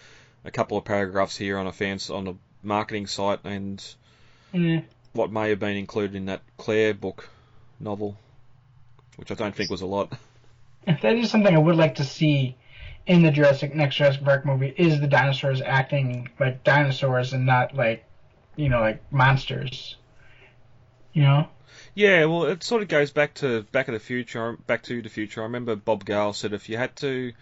a 0.45 0.53
couple 0.53 0.79
of 0.79 0.85
paragraphs 0.85 1.37
here 1.37 1.59
on 1.59 1.67
a 1.67 1.73
fans 1.73 2.11
on 2.11 2.29
a 2.29 2.35
marketing 2.63 3.09
site 3.09 3.41
and 3.45 3.85
what 5.13 5.33
may 5.33 5.51
have 5.51 5.59
been 5.59 5.77
included 5.77 6.15
in 6.15 6.27
that 6.27 6.43
Claire 6.57 6.95
book 6.95 7.29
novel, 7.81 8.17
which 9.17 9.31
I 9.33 9.35
don't 9.35 9.55
think 9.55 9.71
was 9.71 9.83
a 9.83 9.87
lot. 9.87 10.13
That 10.87 11.17
is 11.17 11.33
something 11.33 11.53
I 11.53 11.59
would 11.59 11.75
like 11.75 11.97
to 11.97 12.05
see 12.05 12.55
in 13.07 13.23
the 13.23 13.31
Jurassic 13.31 13.75
next 13.75 13.97
Jurassic 13.97 14.25
Park 14.25 14.45
movie 14.45 14.75
is 14.77 15.01
the 15.01 15.07
dinosaurs 15.07 15.61
acting 15.61 16.29
like 16.41 16.65
dinosaurs 16.65 17.33
and 17.33 17.47
not 17.47 17.75
like 17.75 18.05
you 18.57 18.69
know 18.69 18.81
like 18.81 19.01
monsters. 19.13 19.97
You 21.13 21.23
know. 21.23 21.49
Yeah, 21.95 22.27
well, 22.27 22.45
it 22.45 22.63
sort 22.63 22.83
of 22.83 22.89
goes 22.89 23.11
back 23.11 23.35
to 23.35 23.63
Back 23.73 23.89
of 23.89 23.95
the 23.95 24.01
Future. 24.01 24.57
Back 24.67 24.83
to 24.85 25.01
the 25.01 25.09
Future. 25.09 25.41
I 25.41 25.45
remember 25.45 25.77
Bob 25.77 26.05
Gale 26.05 26.33
said 26.35 26.53
if 26.53 26.69
you 26.69 26.77
had 26.77 26.95
to, 26.97 27.33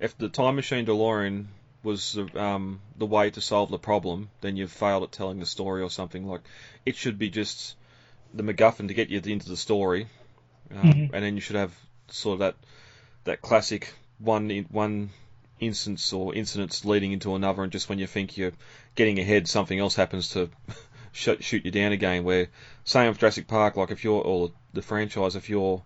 if 0.00 0.16
the 0.16 0.30
time 0.30 0.56
machine 0.56 0.86
DeLorean 0.86 1.46
was 1.82 2.14
the, 2.14 2.42
um, 2.42 2.80
the 2.96 3.06
way 3.06 3.30
to 3.30 3.40
solve 3.40 3.70
the 3.70 3.78
problem, 3.78 4.30
then 4.40 4.56
you've 4.56 4.72
failed 4.72 5.02
at 5.02 5.12
telling 5.12 5.40
the 5.40 5.46
story 5.46 5.82
or 5.82 5.90
something. 5.90 6.26
Like 6.26 6.40
it 6.86 6.96
should 6.96 7.18
be 7.18 7.28
just 7.28 7.76
the 8.32 8.42
MacGuffin 8.42 8.88
to 8.88 8.94
get 8.94 9.10
you 9.10 9.20
into 9.24 9.48
the 9.48 9.56
story, 9.56 10.08
um, 10.70 10.78
Mhm. 10.88 11.10
and 11.12 11.24
then 11.24 11.34
you 11.34 11.40
should 11.40 11.56
have 11.56 11.74
sort 12.08 12.34
of 12.34 12.38
that 12.40 12.54
that 13.24 13.42
classic 13.42 13.92
one 14.18 14.50
in, 14.50 14.64
one 14.64 15.10
instance 15.60 16.12
or 16.12 16.34
incidents 16.34 16.84
leading 16.84 17.12
into 17.12 17.34
another, 17.34 17.62
and 17.62 17.72
just 17.72 17.88
when 17.88 17.98
you 17.98 18.06
think 18.06 18.36
you're 18.36 18.52
getting 18.94 19.18
ahead, 19.18 19.48
something 19.48 19.78
else 19.78 19.94
happens 19.94 20.30
to 20.30 20.50
shoot, 21.12 21.42
shoot 21.42 21.64
you 21.64 21.70
down 21.70 21.92
again. 21.92 22.24
Where 22.24 22.48
same 22.84 23.08
with 23.08 23.18
Jurassic 23.18 23.46
Park, 23.48 23.76
like 23.76 23.90
if 23.90 24.04
you're 24.04 24.22
or 24.22 24.52
the 24.72 24.82
franchise, 24.82 25.36
if 25.36 25.48
you're 25.48 25.82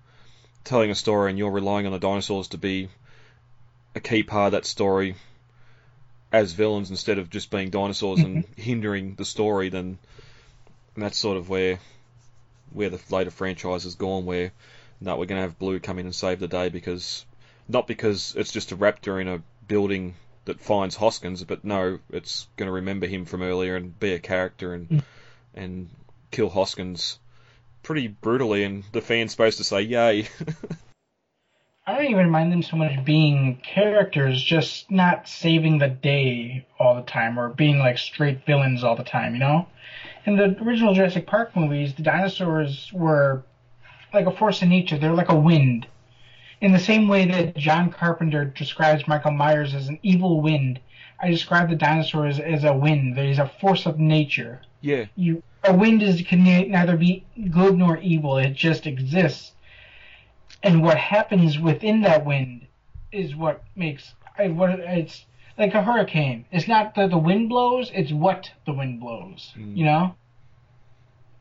telling 0.64 0.90
a 0.90 0.94
story 0.94 1.30
and 1.30 1.38
you're 1.38 1.50
relying 1.50 1.86
on 1.86 1.92
the 1.92 1.98
dinosaurs 1.98 2.48
to 2.48 2.58
be 2.58 2.88
a 3.94 4.00
key 4.00 4.22
part 4.22 4.46
of 4.46 4.52
that 4.52 4.66
story 4.66 5.16
as 6.32 6.52
villains 6.52 6.90
instead 6.90 7.18
of 7.18 7.28
just 7.28 7.50
being 7.50 7.70
dinosaurs 7.70 8.20
and 8.20 8.44
hindering 8.56 9.14
the 9.16 9.24
story, 9.24 9.68
then 9.68 9.98
that's 10.96 11.18
sort 11.18 11.36
of 11.36 11.48
where 11.48 11.78
where 12.72 12.88
the 12.88 13.00
later 13.10 13.30
franchise 13.30 13.84
has 13.84 13.96
gone, 13.96 14.24
where 14.24 14.52
no, 15.00 15.16
we're 15.16 15.26
going 15.26 15.38
to 15.38 15.42
have 15.42 15.58
Blue 15.58 15.78
come 15.80 15.98
in 15.98 16.06
and 16.06 16.14
save 16.14 16.38
the 16.38 16.48
day 16.48 16.68
because 16.68 17.26
not 17.72 17.86
because 17.86 18.34
it's 18.36 18.52
just 18.52 18.72
a 18.72 18.76
raptor 18.76 19.20
in 19.20 19.28
a 19.28 19.42
building 19.66 20.14
that 20.44 20.60
finds 20.60 20.96
Hoskins, 20.96 21.44
but 21.44 21.64
no, 21.64 21.98
it's 22.10 22.48
going 22.56 22.66
to 22.66 22.72
remember 22.72 23.06
him 23.06 23.24
from 23.24 23.42
earlier 23.42 23.76
and 23.76 23.98
be 23.98 24.12
a 24.12 24.18
character 24.18 24.74
and 24.74 24.88
Mm. 24.88 25.02
and 25.54 25.88
kill 26.30 26.48
Hoskins 26.48 27.18
pretty 27.82 28.08
brutally, 28.08 28.64
and 28.64 28.84
the 28.92 29.00
fan's 29.00 29.32
supposed 29.32 29.58
to 29.58 29.64
say 29.64 29.82
yay. 29.82 30.26
I 31.86 31.96
don't 31.96 32.10
even 32.10 32.30
mind 32.30 32.52
them 32.52 32.62
so 32.62 32.76
much 32.76 33.04
being 33.04 33.56
characters, 33.56 34.40
just 34.40 34.88
not 34.90 35.28
saving 35.28 35.78
the 35.78 35.88
day 35.88 36.64
all 36.78 36.94
the 36.94 37.02
time 37.02 37.38
or 37.38 37.48
being 37.48 37.78
like 37.80 37.98
straight 37.98 38.46
villains 38.46 38.84
all 38.84 38.94
the 38.94 39.02
time, 39.02 39.34
you 39.34 39.40
know? 39.40 39.66
In 40.24 40.36
the 40.36 40.56
original 40.62 40.94
Jurassic 40.94 41.26
Park 41.26 41.56
movies, 41.56 41.94
the 41.94 42.02
dinosaurs 42.02 42.92
were 42.92 43.42
like 44.14 44.26
a 44.26 44.30
force 44.30 44.62
in 44.62 44.68
nature. 44.68 44.96
They're 44.96 45.12
like 45.12 45.30
a 45.30 45.34
wind. 45.34 45.88
In 46.62 46.70
the 46.70 46.78
same 46.78 47.08
way 47.08 47.24
that 47.26 47.56
John 47.56 47.90
Carpenter 47.90 48.44
describes 48.44 49.08
Michael 49.08 49.32
Myers 49.32 49.74
as 49.74 49.88
an 49.88 49.98
evil 50.04 50.40
wind, 50.40 50.78
I 51.20 51.28
describe 51.28 51.68
the 51.68 51.74
dinosaurs 51.74 52.38
as 52.38 52.62
a 52.62 52.72
wind. 52.72 53.16
There's 53.16 53.40
a 53.40 53.50
force 53.60 53.84
of 53.84 53.98
nature. 53.98 54.60
yeah, 54.80 55.06
You 55.16 55.42
a 55.64 55.74
wind 55.74 56.02
is 56.02 56.22
can 56.22 56.44
neither 56.44 56.96
be 56.96 57.24
good 57.50 57.76
nor 57.76 57.96
evil. 57.98 58.38
It 58.38 58.54
just 58.54 58.86
exists. 58.86 59.52
And 60.62 60.84
what 60.84 60.98
happens 60.98 61.58
within 61.58 62.02
that 62.02 62.24
wind 62.24 62.68
is 63.10 63.34
what 63.34 63.64
makes 63.74 64.14
I- 64.38 64.46
what 64.48 64.70
it's 64.78 65.26
like 65.58 65.74
a 65.74 65.82
hurricane. 65.82 66.44
It's 66.52 66.68
not 66.68 66.94
that 66.94 67.10
the 67.10 67.18
wind 67.18 67.48
blows; 67.48 67.90
it's 67.92 68.12
what 68.12 68.52
the 68.66 68.72
wind 68.72 69.00
blows. 69.00 69.52
Mm. 69.58 69.76
You 69.76 69.84
know, 69.84 70.14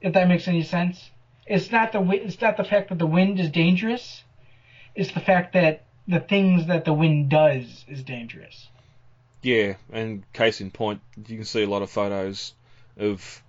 if 0.01 0.13
that 0.13 0.27
makes 0.27 0.47
any 0.47 0.63
sense. 0.63 1.11
It's 1.45 1.71
not 1.71 1.91
the 1.91 2.01
it's 2.09 2.41
not 2.41 2.57
the 2.57 2.63
fact 2.63 2.89
that 2.89 2.97
the 2.97 3.05
wind 3.05 3.39
is 3.39 3.49
dangerous. 3.51 4.23
It's 4.95 5.11
the 5.13 5.19
fact 5.19 5.53
that 5.53 5.85
the 6.07 6.19
things 6.19 6.67
that 6.67 6.85
the 6.85 6.93
wind 6.93 7.29
does 7.29 7.85
is 7.87 8.03
dangerous. 8.03 8.67
yeah, 9.41 9.75
and 9.91 10.23
case 10.33 10.61
in 10.61 10.71
point, 10.71 11.01
you 11.27 11.35
can 11.37 11.45
see 11.45 11.63
a 11.63 11.67
lot 11.67 11.81
of 11.81 11.89
photos 11.89 12.53
of 12.97 13.41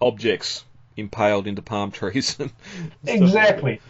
objects 0.00 0.64
impaled 0.96 1.46
into 1.46 1.62
palm 1.62 1.90
trees. 1.90 2.36
and 2.40 2.50
stuff 2.50 2.80
like 2.80 3.02
that. 3.02 3.22
Exactly. 3.22 3.80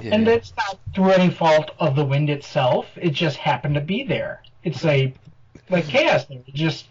Yeah. 0.00 0.14
And 0.14 0.26
that's 0.26 0.52
not 0.56 0.78
through 0.94 1.10
any 1.10 1.30
fault 1.30 1.70
of 1.78 1.96
the 1.96 2.04
wind 2.04 2.30
itself. 2.30 2.86
It 2.96 3.10
just 3.10 3.36
happened 3.36 3.74
to 3.74 3.80
be 3.80 4.04
there. 4.04 4.42
It's 4.64 4.84
a 4.84 5.12
like 5.68 5.86
chaos 5.86 6.24
there. 6.24 6.38
It 6.46 6.54
just 6.54 6.86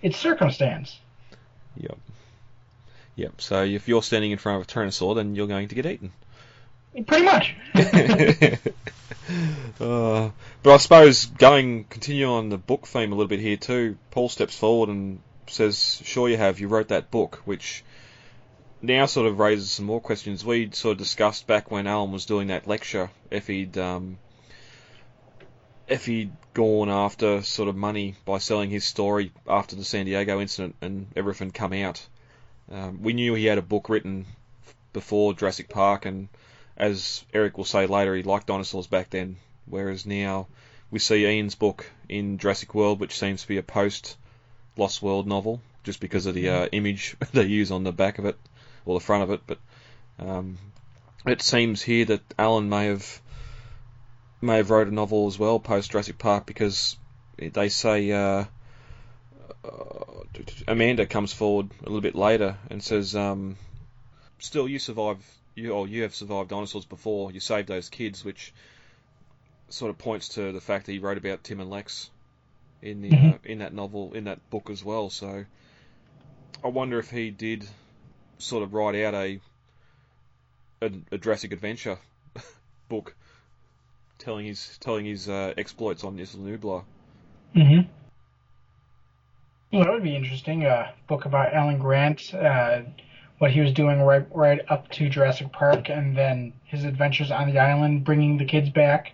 it's 0.00 0.16
circumstance. 0.16 0.98
Yep. 1.76 1.98
Yep. 3.16 3.40
So 3.40 3.64
if 3.64 3.88
you're 3.88 4.02
standing 4.02 4.30
in 4.30 4.38
front 4.38 4.62
of 4.62 4.68
a 4.68 4.72
Tyrannosaur, 4.72 5.16
then 5.16 5.34
you're 5.34 5.46
going 5.46 5.68
to 5.68 5.74
get 5.74 5.86
eaten. 5.86 6.12
Pretty 7.06 7.24
much. 7.24 7.54
uh, 9.80 10.30
but 10.62 10.72
I 10.72 10.76
suppose 10.78 11.26
going 11.26 11.84
continue 11.84 12.26
on 12.26 12.48
the 12.48 12.58
book 12.58 12.86
theme 12.86 13.12
a 13.12 13.14
little 13.14 13.28
bit 13.28 13.40
here 13.40 13.56
too. 13.56 13.98
Paul 14.10 14.28
steps 14.28 14.56
forward 14.56 14.88
and 14.88 15.20
says, 15.46 16.02
"Sure, 16.04 16.28
you 16.28 16.36
have. 16.36 16.60
You 16.60 16.68
wrote 16.68 16.88
that 16.88 17.10
book," 17.10 17.42
which 17.44 17.84
now 18.80 19.06
sort 19.06 19.26
of 19.26 19.38
raises 19.38 19.70
some 19.70 19.86
more 19.86 20.00
questions. 20.00 20.44
We 20.44 20.70
sort 20.72 20.92
of 20.92 20.98
discussed 20.98 21.46
back 21.46 21.70
when 21.70 21.86
Alan 21.86 22.12
was 22.12 22.26
doing 22.26 22.48
that 22.48 22.66
lecture 22.66 23.10
if 23.30 23.46
he'd 23.46 23.76
um, 23.76 24.18
if 25.88 26.06
he'd 26.06 26.32
gone 26.54 26.88
after 26.88 27.42
sort 27.42 27.68
of 27.68 27.76
money 27.76 28.14
by 28.24 28.38
selling 28.38 28.70
his 28.70 28.84
story 28.84 29.32
after 29.46 29.76
the 29.76 29.84
San 29.84 30.06
Diego 30.06 30.40
incident 30.40 30.76
and 30.80 31.06
everything 31.16 31.50
come 31.50 31.72
out. 31.72 32.06
Um, 32.70 33.02
we 33.02 33.12
knew 33.14 33.34
he 33.34 33.46
had 33.46 33.58
a 33.58 33.62
book 33.62 33.88
written 33.88 34.26
before 34.92 35.34
Jurassic 35.34 35.68
Park, 35.68 36.04
and 36.04 36.28
as 36.78 37.24
Eric 37.34 37.58
will 37.58 37.64
say 37.64 37.86
later, 37.86 38.14
he 38.14 38.22
liked 38.22 38.46
dinosaurs 38.46 38.86
back 38.86 39.10
then. 39.10 39.36
Whereas 39.66 40.06
now 40.06 40.46
we 40.90 41.00
see 41.00 41.26
Ian's 41.26 41.56
book 41.56 41.90
in 42.08 42.38
Jurassic 42.38 42.74
World, 42.74 43.00
which 43.00 43.18
seems 43.18 43.42
to 43.42 43.48
be 43.48 43.58
a 43.58 43.62
post 43.62 44.16
Lost 44.76 45.02
World 45.02 45.26
novel, 45.26 45.60
just 45.82 46.00
because 46.00 46.26
of 46.26 46.34
the 46.34 46.48
uh, 46.48 46.66
image 46.66 47.16
they 47.32 47.44
use 47.44 47.70
on 47.70 47.82
the 47.82 47.92
back 47.92 48.18
of 48.18 48.24
it 48.24 48.38
or 48.86 48.98
the 48.98 49.04
front 49.04 49.24
of 49.24 49.30
it. 49.32 49.40
But 49.46 49.58
um, 50.20 50.56
it 51.26 51.42
seems 51.42 51.82
here 51.82 52.04
that 52.06 52.22
Alan 52.38 52.68
may 52.68 52.86
have 52.86 53.20
may 54.40 54.58
have 54.58 54.70
wrote 54.70 54.86
a 54.86 54.94
novel 54.94 55.26
as 55.26 55.36
well 55.36 55.58
post 55.58 55.90
Jurassic 55.90 56.16
Park 56.16 56.46
because 56.46 56.96
they 57.36 57.68
say 57.68 58.12
uh, 58.12 58.44
uh, 59.64 60.04
Amanda 60.68 61.06
comes 61.06 61.32
forward 61.32 61.70
a 61.80 61.86
little 61.86 62.00
bit 62.00 62.14
later 62.14 62.56
and 62.70 62.80
says, 62.80 63.16
um, 63.16 63.56
"Still, 64.38 64.68
you 64.68 64.78
survive. 64.78 65.18
You 65.58 65.72
or 65.72 65.88
you 65.88 66.02
have 66.02 66.14
survived 66.14 66.50
dinosaurs 66.50 66.84
before. 66.84 67.32
You 67.32 67.40
saved 67.40 67.68
those 67.68 67.88
kids," 67.88 68.24
which 68.24 68.52
sort 69.68 69.90
of 69.90 69.98
points 69.98 70.28
to 70.30 70.52
the 70.52 70.60
fact 70.60 70.86
that 70.86 70.92
he 70.92 70.98
wrote 70.98 71.18
about 71.18 71.44
Tim 71.44 71.60
and 71.60 71.68
Lex 71.70 72.10
in 72.80 73.02
the 73.02 73.10
uh, 73.10 73.38
Mhm. 73.38 73.44
in 73.44 73.58
that 73.58 73.74
novel 73.74 74.14
in 74.14 74.24
that 74.24 74.48
book 74.50 74.70
as 74.70 74.84
well. 74.84 75.10
So 75.10 75.44
I 76.64 76.68
wonder 76.68 76.98
if 76.98 77.10
he 77.10 77.30
did 77.30 77.68
sort 78.38 78.62
of 78.62 78.72
write 78.72 78.94
out 79.04 79.14
a 79.14 79.40
a, 80.80 80.90
a 81.12 81.18
Jurassic 81.18 81.52
Adventure 81.52 81.98
book 82.88 83.14
telling 84.18 84.46
his 84.46 84.78
telling 84.78 85.06
his 85.06 85.28
uh, 85.28 85.54
exploits 85.56 86.04
on 86.04 86.18
Isla 86.18 86.26
Nublar. 86.36 86.84
hmm 87.54 87.80
Well, 89.72 89.84
that 89.84 89.92
would 89.92 90.02
be 90.02 90.16
interesting. 90.16 90.64
A 90.64 90.94
book 91.08 91.24
about 91.24 91.52
Alan 91.52 91.78
Grant, 91.78 92.32
uh, 92.34 92.82
what 93.38 93.52
he 93.52 93.60
was 93.60 93.72
doing 93.72 94.00
right 94.00 94.26
right 94.34 94.60
up 94.68 94.88
to 94.90 95.08
Jurassic 95.08 95.52
Park, 95.52 95.88
and 95.88 96.16
then 96.16 96.52
his 96.64 96.84
adventures 96.84 97.30
on 97.30 97.50
the 97.50 97.58
island, 97.58 98.04
bringing 98.04 98.38
the 98.38 98.44
kids 98.44 98.68
back, 98.70 99.12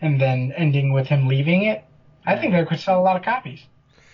and 0.00 0.20
then 0.20 0.52
ending 0.56 0.92
with 0.92 1.06
him 1.06 1.28
leaving 1.28 1.64
it. 1.64 1.84
I 2.26 2.36
think 2.36 2.52
that 2.52 2.68
could 2.68 2.80
sell 2.80 3.00
a 3.00 3.02
lot 3.02 3.16
of 3.16 3.22
copies. 3.22 3.60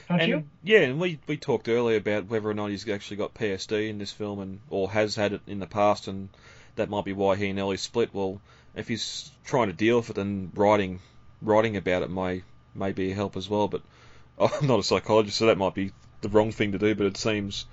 Don't 0.09 0.20
and, 0.20 0.28
you? 0.28 0.44
Yeah, 0.64 0.80
and 0.80 1.00
we, 1.00 1.20
we 1.26 1.37
talked 1.37 1.68
earlier 1.68 1.97
about 1.97 2.26
whether 2.26 2.50
or 2.50 2.54
not 2.54 2.70
he's 2.70 2.88
actually 2.88 3.18
got 3.18 3.35
PSD 3.35 3.88
in 3.88 3.99
this 3.99 4.12
film, 4.12 4.40
and 4.40 4.61
or 4.68 4.90
has 4.90 5.14
had 5.14 5.32
it 5.32 5.40
in 5.47 5.61
the 5.61 5.66
past, 5.66 6.09
and 6.09 6.28
that 6.76 6.90
might 6.90 7.04
be 7.04 7.12
why 7.12 7.37
he 7.37 7.49
and 7.49 7.59
Ellie 7.59 7.76
split. 7.76 8.11
Well, 8.12 8.40
if 8.75 8.88
he's 8.88 9.30
trying 9.44 9.68
to 9.68 9.73
deal 9.73 9.99
with 9.99 10.11
it, 10.11 10.16
then 10.16 10.50
writing 10.54 11.00
writing 11.40 11.76
about 11.76 12.02
it 12.02 12.11
may 12.11 12.42
may 12.75 12.92
be 12.92 13.12
a 13.12 13.14
help 13.14 13.37
as 13.37 13.49
well. 13.49 13.68
But 13.68 13.82
I'm 14.38 14.66
not 14.66 14.80
a 14.80 14.85
psychologist, 14.85 15.38
so 15.38 15.47
that 15.47 15.59
might 15.59 15.75
be 15.75 15.92
the 16.20 16.28
wrong 16.28 16.52
thing 16.52 16.73
to 16.73 16.78
do. 16.78 16.94
But 16.94 17.06
it 17.06 17.16
seems 17.16 17.66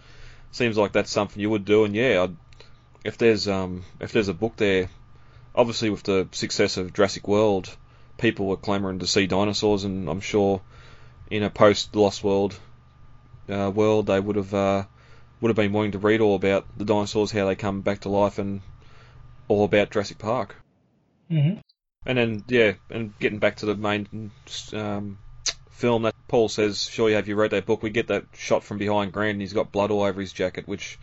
seems 0.51 0.77
like 0.77 0.91
that's 0.91 1.11
something 1.11 1.41
you 1.41 1.49
would 1.49 1.65
do. 1.65 1.83
And 1.83 1.95
yeah, 1.95 2.23
I'd, 2.23 2.35
if 3.03 3.17
there's 3.17 3.47
um 3.47 3.83
if 3.99 4.11
there's 4.11 4.27
a 4.27 4.33
book 4.33 4.55
there, 4.57 4.89
obviously 5.55 5.89
with 5.89 6.03
the 6.03 6.27
success 6.31 6.77
of 6.77 6.93
Jurassic 6.93 7.27
World, 7.27 7.75
people 8.17 8.47
were 8.47 8.57
clamouring 8.57 8.99
to 8.99 9.07
see 9.07 9.27
dinosaurs, 9.27 9.83
and 9.83 10.09
I'm 10.09 10.21
sure 10.21 10.61
in 11.29 11.43
a 11.43 11.49
post 11.49 11.95
Lost 11.95 12.23
World 12.23 12.59
uh, 13.49 13.71
world, 13.73 14.07
they 14.07 14.19
would 14.19 14.35
have 14.35 14.53
uh, 14.53 14.83
would 15.41 15.49
have 15.49 15.55
been 15.55 15.73
wanting 15.73 15.91
to 15.91 15.99
read 15.99 16.21
all 16.21 16.35
about 16.35 16.65
the 16.77 16.85
dinosaurs, 16.85 17.31
how 17.31 17.45
they 17.45 17.55
come 17.55 17.81
back 17.81 18.01
to 18.01 18.09
life, 18.09 18.39
and 18.39 18.61
all 19.47 19.63
about 19.63 19.91
Jurassic 19.91 20.17
Park. 20.17 20.55
hmm 21.29 21.55
And 22.05 22.17
then 22.17 22.43
yeah, 22.47 22.73
and 22.89 23.17
getting 23.19 23.39
back 23.39 23.57
to 23.57 23.65
the 23.65 23.75
main 23.75 24.31
um, 24.73 25.17
film 25.77 26.03
that 26.03 26.15
Paul 26.27 26.49
says, 26.49 26.89
"Sure, 26.89 27.09
you 27.09 27.15
have 27.15 27.27
you 27.27 27.35
wrote 27.35 27.51
that 27.51 27.65
book?" 27.65 27.83
We 27.83 27.89
get 27.89 28.07
that 28.07 28.25
shot 28.33 28.63
from 28.63 28.77
behind 28.77 29.11
Grant, 29.13 29.33
and 29.33 29.41
he's 29.41 29.53
got 29.53 29.71
blood 29.71 29.91
all 29.91 30.03
over 30.03 30.19
his 30.19 30.33
jacket, 30.33 30.67
which 30.67 30.97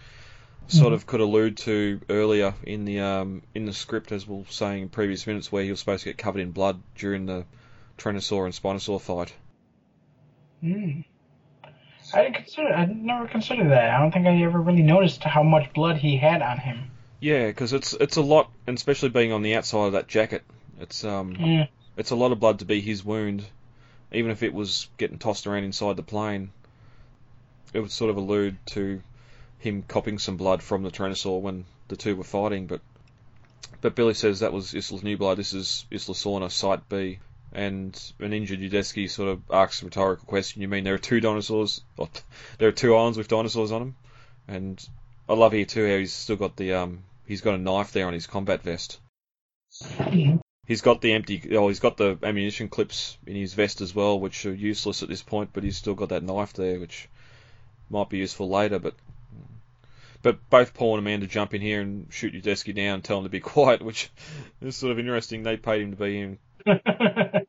sort 0.67 0.93
Mhm. 0.93 0.95
of 0.95 1.07
could 1.07 1.21
allude 1.21 1.57
to 1.59 2.01
earlier 2.09 2.55
in 2.65 2.85
the 2.85 3.01
um, 3.01 3.43
in 3.55 3.67
the 3.67 3.73
script, 3.73 4.13
as 4.13 4.27
we 4.27 4.35
we'll 4.35 4.45
saying 4.47 4.83
in 4.83 4.89
previous 4.89 5.27
minutes, 5.27 5.53
where 5.53 5.63
he 5.65 5.71
was 5.71 5.79
supposed 5.81 6.03
to 6.05 6.09
get 6.11 6.19
covered 6.19 6.41
in 6.41 6.51
blood 6.51 6.83
during 6.97 7.27
the 7.27 7.45
Tyrannosaur 7.99 8.45
and 8.47 8.55
Spinosaur 8.55 9.01
fight. 9.01 9.33
Mm. 10.63 11.05
I 12.13 12.23
didn't 12.23 12.37
consider. 12.37 12.75
I 12.75 12.87
never 12.87 13.29
considered 13.29 13.71
that. 13.71 13.91
I 13.91 13.99
don't 14.01 14.13
think 14.13 14.27
I 14.27 14.43
ever 14.43 14.61
really 14.61 14.83
noticed 14.83 15.23
how 15.25 15.43
much 15.43 15.73
blood 15.73 15.97
he 15.99 16.17
had 16.17 16.43
on 16.43 16.59
him. 16.59 16.91
Yeah, 17.21 17.47
because 17.47 17.73
it's 17.73 17.93
it's 17.95 18.17
a 18.17 18.23
lot, 18.23 18.51
and 18.67 18.77
especially 18.77 19.09
being 19.11 19.33
on 19.33 19.43
the 19.43 19.55
outside 19.55 19.87
of 19.87 19.93
that 19.93 20.09
jacket, 20.09 20.43
it's 20.81 21.05
um 21.05 21.37
Yeah. 21.39 21.67
it's 21.97 22.11
a 22.11 22.17
lot 22.17 22.33
of 22.33 22.41
blood 22.41 22.59
to 22.59 22.65
be 22.65 22.81
his 22.81 23.05
wound, 23.05 23.45
even 24.15 24.31
if 24.31 24.43
it 24.43 24.55
was 24.55 24.89
getting 24.97 25.19
tossed 25.19 25.47
around 25.47 25.65
inside 25.65 25.97
the 25.97 26.03
plane. 26.03 26.51
It 27.73 27.81
would 27.81 27.91
sort 27.91 28.11
of 28.11 28.17
allude 28.17 28.57
to 28.67 29.03
him 29.59 29.83
copping 29.87 30.19
some 30.19 30.37
blood 30.37 30.63
from 30.63 30.83
the 30.83 30.91
Tyrannosaur 30.91 31.41
when 31.41 31.65
the 31.89 31.97
two 31.97 32.15
were 32.15 32.25
fighting, 32.25 32.67
but 32.67 32.81
but 33.81 33.95
Billy 33.95 34.15
says 34.15 34.41
that 34.41 34.53
was 34.53 34.75
Isla 34.75 35.01
Nublar. 35.01 35.37
This 35.37 35.53
is 35.53 35.85
Isla 35.91 36.15
Sorna, 36.15 36.51
Site 36.51 36.89
B, 36.89 37.19
and 37.53 38.01
an 38.21 38.33
injured 38.33 38.61
Udesky 38.61 39.11
sort 39.11 39.29
of 39.29 39.43
asks 39.51 39.83
a 39.83 39.87
rhetorical 39.87 40.27
question. 40.27 40.63
You 40.63 40.69
mean 40.69 40.85
there 40.85 40.95
are 40.95 40.99
two 40.99 41.21
dinosaurs? 41.21 41.83
There 42.59 42.69
are 42.69 42.73
two 42.73 42.95
islands 42.95 43.19
with 43.19 43.29
dinosaurs 43.29 43.73
on 43.73 43.81
them? 43.81 43.97
And 44.49 44.89
I 45.29 45.35
love 45.35 45.53
here 45.53 45.65
too 45.65 45.89
how 45.89 45.99
he's 45.99 46.13
still 46.13 46.37
got 46.37 46.57
the 46.57 46.75
um 46.75 47.05
he's 47.27 47.41
got 47.41 47.55
a 47.55 47.59
knife 47.59 47.93
there 47.93 48.07
on 48.07 48.13
his 48.13 48.27
combat 48.27 48.63
vest. 48.63 49.01
Mhm. 49.83 50.41
He's 50.67 50.81
got 50.81 51.01
the 51.01 51.13
empty 51.13 51.57
oh 51.57 51.69
he's 51.69 51.81
got 51.81 51.97
the 51.97 52.19
ammunition 52.23 52.69
clips 52.69 53.19
in 53.27 53.37
his 53.37 53.55
vest 53.55 53.81
as 53.81 53.95
well, 53.95 54.19
which 54.19 54.47
are 54.47 54.55
useless 54.55 55.03
at 55.03 55.09
this 55.09 55.23
point, 55.23 55.51
but 55.53 55.63
he's 55.63 55.77
still 55.77 55.95
got 55.95 56.09
that 56.09 56.23
knife 56.23 56.55
there, 56.55 56.81
which 56.81 57.09
might 57.91 58.09
be 58.09 58.19
useful 58.19 58.49
later. 58.49 58.79
But 58.79 58.95
But 60.23 60.49
both 60.49 60.73
Paul 60.73 60.97
and 60.97 61.07
Amanda 61.07 61.27
jump 61.27 61.53
in 61.53 61.61
here 61.61 61.83
and 61.83 62.07
shoot 62.11 62.33
Udesky 62.33 62.75
down 62.75 62.95
and 62.95 63.05
tell 63.05 63.19
him 63.19 63.25
to 63.25 63.31
be 63.31 63.41
quiet, 63.55 63.83
which 63.83 64.11
is 64.63 64.77
sort 64.77 64.93
of 64.93 64.99
interesting. 64.99 65.43
They 65.43 65.57
paid 65.59 65.83
him 65.83 65.91
to 65.91 65.97
be 65.97 66.21
in 66.21 66.39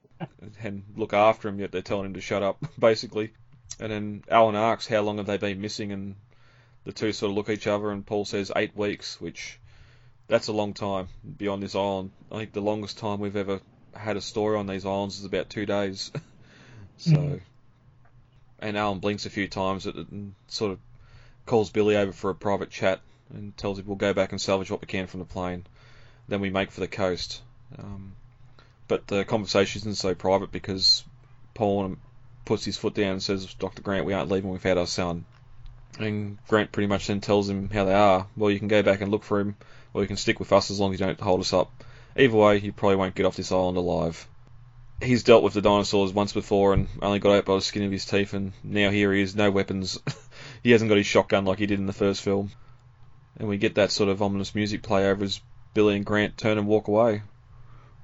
and 0.62 0.84
look 0.96 1.14
after 1.14 1.48
him, 1.48 1.60
yet 1.60 1.72
they're 1.72 1.82
telling 1.82 2.08
him 2.08 2.14
to 2.16 2.22
shut 2.22 2.44
up, 2.44 2.58
basically. 2.80 3.32
And 3.80 3.92
then 3.92 4.24
Alan 4.30 4.56
asks, 4.56 4.88
how 4.88 5.02
long 5.02 5.18
have 5.18 5.26
they 5.26 5.38
been 5.38 5.62
missing? 5.62 5.92
And 5.92 6.16
the 6.84 6.92
two 6.92 7.14
sort 7.14 7.32
of 7.32 7.38
look 7.38 7.50
at 7.50 7.56
each 7.56 7.68
other, 7.68 7.92
and 7.92 8.06
Paul 8.06 8.26
says 8.26 8.52
eight 8.56 8.76
weeks, 8.76 9.20
which 9.20 9.60
that's 10.28 10.48
a 10.48 10.54
long 10.54 10.74
time 10.74 11.08
beyond 11.38 11.62
this 11.64 11.76
island. 11.76 12.12
I 12.32 12.38
think 12.38 12.54
the 12.54 12.62
longest 12.62 12.98
time 12.98 13.20
we've 13.20 13.36
ever 13.36 13.60
had 13.96 14.18
a 14.18 14.22
story 14.22 14.58
on 14.58 14.68
these 14.68 14.86
islands 14.86 15.20
is 15.20 15.26
about 15.26 15.50
two 15.50 15.66
days. 15.66 16.12
so, 16.98 17.12
Mhm. 17.12 17.42
and 18.60 18.78
Alan 18.78 19.00
blinks 19.00 19.26
a 19.26 19.30
few 19.30 19.48
times 19.48 19.86
at 19.88 19.96
it 19.96 20.10
and 20.10 20.34
sort 20.48 20.72
of 20.72 20.80
calls 21.46 21.70
Billy 21.70 21.96
over 21.96 22.12
for 22.12 22.30
a 22.30 22.36
private 22.36 22.70
chat 22.72 23.02
and 23.34 23.56
tells 23.58 23.80
him 23.80 23.86
we'll 23.86 23.96
go 23.96 24.14
back 24.14 24.32
and 24.32 24.42
salvage 24.42 24.72
what 24.72 24.82
we 24.82 24.88
can 24.88 25.08
from 25.08 25.20
the 25.20 25.26
plane. 25.26 25.66
Then 26.28 26.42
we 26.42 26.50
make 26.50 26.72
for 26.72 26.80
the 26.80 26.88
coast. 26.88 27.42
Um, 27.78 28.16
but 28.88 29.08
the 29.08 29.26
conversation 29.26 29.80
isn't 29.82 29.96
so 29.96 30.16
private 30.16 30.52
because 30.52 31.04
Paul 31.54 31.98
puts 32.46 32.66
his 32.66 32.78
foot 32.78 32.94
down 32.94 33.14
and 33.14 33.24
says, 33.24 33.54
Dr. 33.56 33.82
Grant, 33.82 34.06
we 34.06 34.14
aren't 34.14 34.30
leaving 34.32 34.52
without 34.52 34.78
our 34.78 34.88
son. 34.88 35.26
And 36.00 36.38
Grant 36.48 36.72
pretty 36.72 36.88
much 36.88 37.08
then 37.08 37.22
tells 37.22 37.50
him 37.50 37.70
how 37.70 37.86
they 37.86 37.94
are. 37.94 38.28
Well, 38.36 38.52
you 38.52 38.60
can 38.60 38.68
go 38.68 38.84
back 38.84 39.02
and 39.02 39.12
look 39.12 39.24
for 39.24 39.40
him, 39.40 39.56
or 39.96 40.02
you 40.02 40.08
can 40.08 40.18
stick 40.18 40.40
with 40.40 40.52
us 40.52 40.70
as 40.70 40.80
long 40.80 40.94
as 40.94 41.00
you 41.00 41.06
don't 41.06 41.22
hold 41.22 41.40
us 41.40 41.54
up. 41.54 41.72
Either 42.18 42.36
way, 42.36 42.58
you 42.58 42.74
probably 42.74 42.98
won't 42.98 43.16
get 43.16 43.26
off 43.26 43.38
this 43.38 43.54
island 43.54 43.78
alive. 43.78 44.28
He's 45.02 45.24
dealt 45.24 45.42
with 45.42 45.54
the 45.54 45.62
dinosaurs 45.62 46.12
once 46.12 46.34
before 46.34 46.74
and 46.74 46.90
only 47.02 47.20
got 47.20 47.34
out 47.34 47.46
by 47.46 47.56
the 47.56 47.62
skin 47.62 47.84
of 47.84 47.92
his 47.94 48.06
teeth, 48.06 48.34
and 48.34 48.52
now 48.62 48.90
here 48.90 49.14
he 49.14 49.22
is, 49.22 49.38
no 49.38 49.50
weapons. 49.52 49.98
he 50.64 50.72
hasn't 50.72 50.90
got 50.90 50.98
his 50.98 51.06
shotgun 51.06 51.46
like 51.46 51.60
he 51.60 51.66
did 51.66 51.80
in 51.80 51.86
the 51.86 51.94
first 51.94 52.22
film. 52.22 52.52
And 53.38 53.48
we 53.48 53.58
get 53.58 53.76
that 53.76 53.92
sort 53.92 54.10
of 54.10 54.22
ominous 54.22 54.54
music 54.54 54.84
play 54.84 55.10
over 55.10 55.24
as 55.24 55.40
Billy 55.74 55.96
and 55.96 56.06
Grant 56.06 56.38
turn 56.38 56.58
and 56.58 56.68
walk 56.68 56.90
away. 56.90 57.22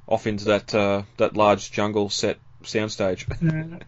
Off 0.07 0.27
into 0.27 0.45
that 0.45 0.73
uh, 0.73 1.03
that 1.17 1.35
large 1.35 1.71
jungle 1.73 2.09
set 2.09 2.37
soundstage. 2.63 3.27
Mm. 3.41 3.81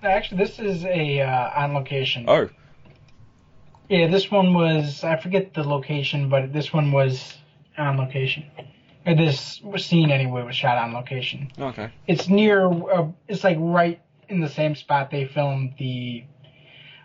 Actually, 0.00 0.44
this 0.44 0.60
is 0.60 0.84
a 0.84 1.22
uh, 1.22 1.64
on 1.64 1.74
location. 1.74 2.26
oh, 2.28 2.50
Yeah, 3.88 4.06
this 4.06 4.30
one 4.30 4.54
was 4.54 5.02
I 5.02 5.16
forget 5.16 5.54
the 5.54 5.64
location, 5.64 6.28
but 6.28 6.52
this 6.52 6.72
one 6.72 6.92
was 6.92 7.37
on 7.78 7.96
location. 7.96 8.44
Or 9.06 9.14
this 9.14 9.60
scene 9.78 10.10
anyway 10.10 10.42
was 10.42 10.56
shot 10.56 10.78
on 10.78 10.92
location. 10.92 11.50
okay. 11.58 11.90
It's 12.06 12.28
near. 12.28 12.66
Uh, 12.66 13.08
it's 13.26 13.44
like 13.44 13.56
right 13.60 14.00
in 14.28 14.40
the 14.40 14.48
same 14.48 14.74
spot 14.74 15.10
they 15.10 15.26
filmed 15.26 15.74
the 15.78 16.24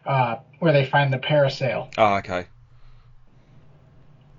uh, 0.06 0.38
where 0.60 0.74
they 0.74 0.86
find 0.86 1.13
the 1.13 1.18
parasail. 1.18 1.94
Ah, 1.98 2.18
okay. 2.18 2.48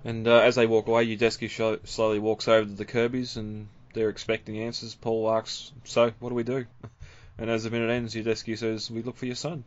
And 0.03 0.27
uh, 0.27 0.37
as 0.41 0.55
they 0.55 0.67
walk 0.67 0.87
away, 0.87 1.07
Udesky 1.07 1.49
slowly 1.87 2.19
walks 2.19 2.47
over 2.47 2.65
to 2.65 2.75
the 2.75 2.85
Kirby's 2.85 3.37
and 3.37 3.67
they're 3.93 4.09
expecting 4.09 4.59
answers. 4.59 4.93
Paul 4.93 5.31
asks, 5.31 5.71
So, 5.83 6.11
what 6.19 6.29
do 6.29 6.35
we 6.35 6.43
do? 6.43 6.65
And 7.37 7.49
as 7.49 7.65
the 7.65 7.69
minute 7.69 7.89
ends, 7.89 8.15
Udesky 8.15 8.57
says, 8.57 8.89
We 8.89 9.01
look 9.01 9.17
for 9.17 9.25
your 9.25 9.35
son. 9.35 9.65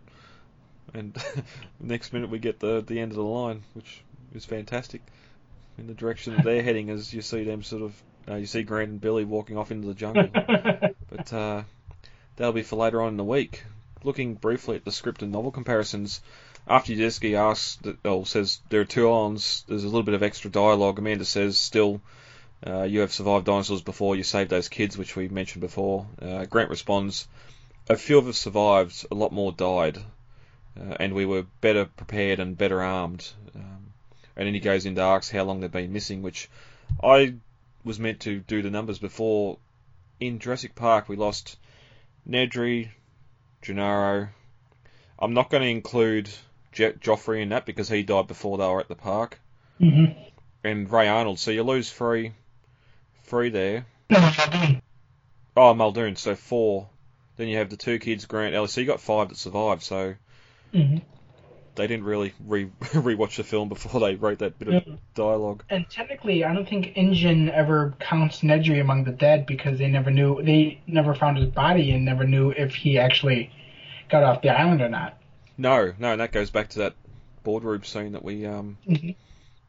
And 0.94 1.14
next 1.80 2.14
minute, 2.14 2.30
we 2.30 2.38
get 2.38 2.60
the, 2.60 2.80
the 2.80 2.98
end 2.98 3.12
of 3.12 3.16
the 3.16 3.22
line, 3.22 3.62
which 3.74 4.00
is 4.34 4.46
fantastic. 4.46 5.02
In 5.78 5.86
the 5.86 5.94
direction 5.94 6.34
that 6.34 6.44
they're 6.44 6.62
heading, 6.62 6.90
as 6.90 7.14
you 7.14 7.22
see 7.22 7.44
them 7.44 7.62
sort 7.62 7.82
of. 7.82 8.02
Uh, 8.28 8.34
you 8.34 8.46
see 8.46 8.62
Grant 8.62 8.90
and 8.90 9.00
Billy 9.00 9.24
walking 9.24 9.56
off 9.56 9.70
into 9.70 9.86
the 9.86 9.94
jungle. 9.94 10.28
but 11.10 11.32
uh, 11.32 11.62
that'll 12.36 12.52
be 12.52 12.62
for 12.62 12.76
later 12.76 13.00
on 13.00 13.08
in 13.08 13.16
the 13.16 13.24
week. 13.24 13.62
Looking 14.04 14.34
briefly 14.34 14.76
at 14.76 14.84
the 14.84 14.92
script 14.92 15.22
and 15.22 15.32
novel 15.32 15.50
comparisons, 15.50 16.20
after 16.66 16.92
Udesky 16.92 17.34
asks, 17.34 17.76
that, 17.76 17.96
oh, 18.04 18.24
says 18.24 18.60
there 18.68 18.82
are 18.82 18.84
two 18.84 19.10
islands, 19.10 19.64
there's 19.66 19.84
a 19.84 19.86
little 19.86 20.02
bit 20.02 20.14
of 20.14 20.22
extra 20.22 20.50
dialogue. 20.50 20.98
Amanda 20.98 21.24
says, 21.24 21.58
still, 21.58 22.02
uh, 22.66 22.82
you 22.82 23.00
have 23.00 23.12
survived 23.12 23.46
dinosaurs 23.46 23.82
before, 23.82 24.16
you 24.16 24.22
saved 24.22 24.50
those 24.50 24.68
kids, 24.68 24.98
which 24.98 25.16
we 25.16 25.28
mentioned 25.28 25.62
before. 25.62 26.06
Uh, 26.20 26.44
Grant 26.44 26.70
responds, 26.70 27.26
a 27.88 27.96
few 27.96 28.18
of 28.18 28.28
us 28.28 28.36
survived, 28.36 29.06
a 29.10 29.14
lot 29.14 29.32
more 29.32 29.52
died, 29.52 29.98
uh, 30.78 30.96
and 31.00 31.14
we 31.14 31.24
were 31.24 31.46
better 31.60 31.86
prepared 31.86 32.40
and 32.40 32.58
better 32.58 32.82
armed. 32.82 33.26
And 34.38 34.46
then 34.46 34.54
he 34.54 34.60
goes 34.60 34.86
into 34.86 35.02
asks 35.02 35.30
how 35.30 35.42
long 35.42 35.60
they've 35.60 35.70
been 35.70 35.92
missing, 35.92 36.22
which 36.22 36.48
I 37.02 37.34
was 37.84 37.98
meant 37.98 38.20
to 38.20 38.38
do 38.38 38.62
the 38.62 38.70
numbers 38.70 39.00
before. 39.00 39.58
In 40.20 40.38
Jurassic 40.38 40.74
Park, 40.74 41.08
we 41.08 41.16
lost 41.16 41.58
Nedry, 42.28 42.88
Gennaro. 43.62 44.28
I'm 45.18 45.34
not 45.34 45.50
going 45.50 45.62
to 45.64 45.68
include 45.68 46.30
Je- 46.72 46.94
Jophery 47.00 47.42
in 47.42 47.48
that 47.48 47.66
because 47.66 47.88
he 47.88 48.04
died 48.04 48.28
before 48.28 48.58
they 48.58 48.66
were 48.66 48.80
at 48.80 48.88
the 48.88 48.94
park. 48.94 49.40
hmm 49.78 50.06
And 50.62 50.90
Ray 50.90 51.08
Arnold, 51.08 51.40
so 51.40 51.50
you 51.50 51.64
lose 51.64 51.92
three, 51.92 52.32
three 53.24 53.50
there. 53.50 53.86
No, 54.10 54.20
Muldoon. 54.20 54.82
Oh, 55.56 55.74
Muldoon, 55.74 56.16
so 56.16 56.36
four. 56.36 56.88
Then 57.36 57.48
you 57.48 57.58
have 57.58 57.70
the 57.70 57.76
two 57.76 57.98
kids, 57.98 58.26
Grant, 58.26 58.54
Ellis. 58.54 58.72
So 58.72 58.80
you 58.80 58.86
got 58.86 59.00
five 59.00 59.28
that 59.28 59.36
survived. 59.36 59.82
So 59.82 60.14
hmm 60.72 60.98
they 61.78 61.86
didn't 61.86 62.04
really 62.04 62.34
re 62.46 62.66
rewatch 62.80 63.36
the 63.36 63.44
film 63.44 63.68
before 63.70 64.00
they 64.00 64.16
wrote 64.16 64.40
that 64.40 64.58
bit 64.58 64.68
of 64.68 64.84
dialogue. 65.14 65.62
And 65.70 65.88
technically, 65.88 66.44
I 66.44 66.52
don't 66.52 66.68
think 66.68 66.92
InGen 66.96 67.48
ever 67.50 67.94
counts 67.98 68.40
Nedry 68.40 68.80
among 68.80 69.04
the 69.04 69.12
dead 69.12 69.46
because 69.46 69.78
they 69.78 69.88
never 69.88 70.10
knew 70.10 70.42
they 70.42 70.80
never 70.86 71.14
found 71.14 71.38
his 71.38 71.46
body 71.46 71.92
and 71.92 72.04
never 72.04 72.24
knew 72.24 72.50
if 72.50 72.74
he 72.74 72.98
actually 72.98 73.50
got 74.10 74.22
off 74.22 74.42
the 74.42 74.50
island 74.50 74.82
or 74.82 74.88
not. 74.88 75.18
No, 75.56 75.92
no, 75.98 76.12
and 76.12 76.20
that 76.20 76.32
goes 76.32 76.50
back 76.50 76.68
to 76.70 76.80
that 76.80 76.94
boardroom 77.44 77.84
scene 77.84 78.12
that 78.12 78.24
we 78.24 78.44
um 78.44 78.76
Mhm. 78.86 79.14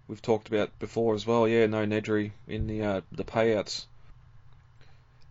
we've 0.07 0.21
talked 0.21 0.47
about 0.49 0.77
before 0.79 1.15
as 1.15 1.25
well. 1.25 1.47
Yeah, 1.47 1.67
no 1.67 1.85
Nedry 1.85 2.31
in 2.47 2.67
the 2.67 2.81
uh, 2.81 3.01
the 3.11 3.23
payouts. 3.23 3.85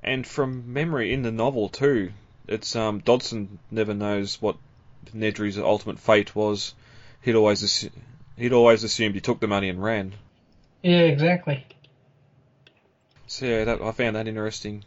And 0.02 0.24
from 0.26 0.72
memory, 0.72 1.12
in 1.12 1.22
the 1.22 1.32
novel 1.32 1.68
too, 1.68 2.12
it's 2.46 2.76
um 2.76 3.00
Dodgson 3.00 3.58
never 3.70 3.94
knows 3.94 4.40
what 4.40 4.56
Nedry's 5.14 5.58
ultimate 5.58 5.98
fate 5.98 6.34
was. 6.34 6.74
He'd 7.22 7.34
always 7.34 7.62
assu- 7.62 7.90
he'd 8.36 8.52
always 8.52 8.84
assumed 8.84 9.14
he 9.14 9.20
took 9.20 9.40
the 9.40 9.46
money 9.46 9.68
and 9.68 9.82
ran. 9.82 10.14
Yeah, 10.82 11.00
exactly. 11.00 11.66
So 13.26 13.46
yeah, 13.46 13.64
that, 13.64 13.82
I 13.82 13.92
found 13.92 14.16
that 14.16 14.28
interesting. 14.28 14.84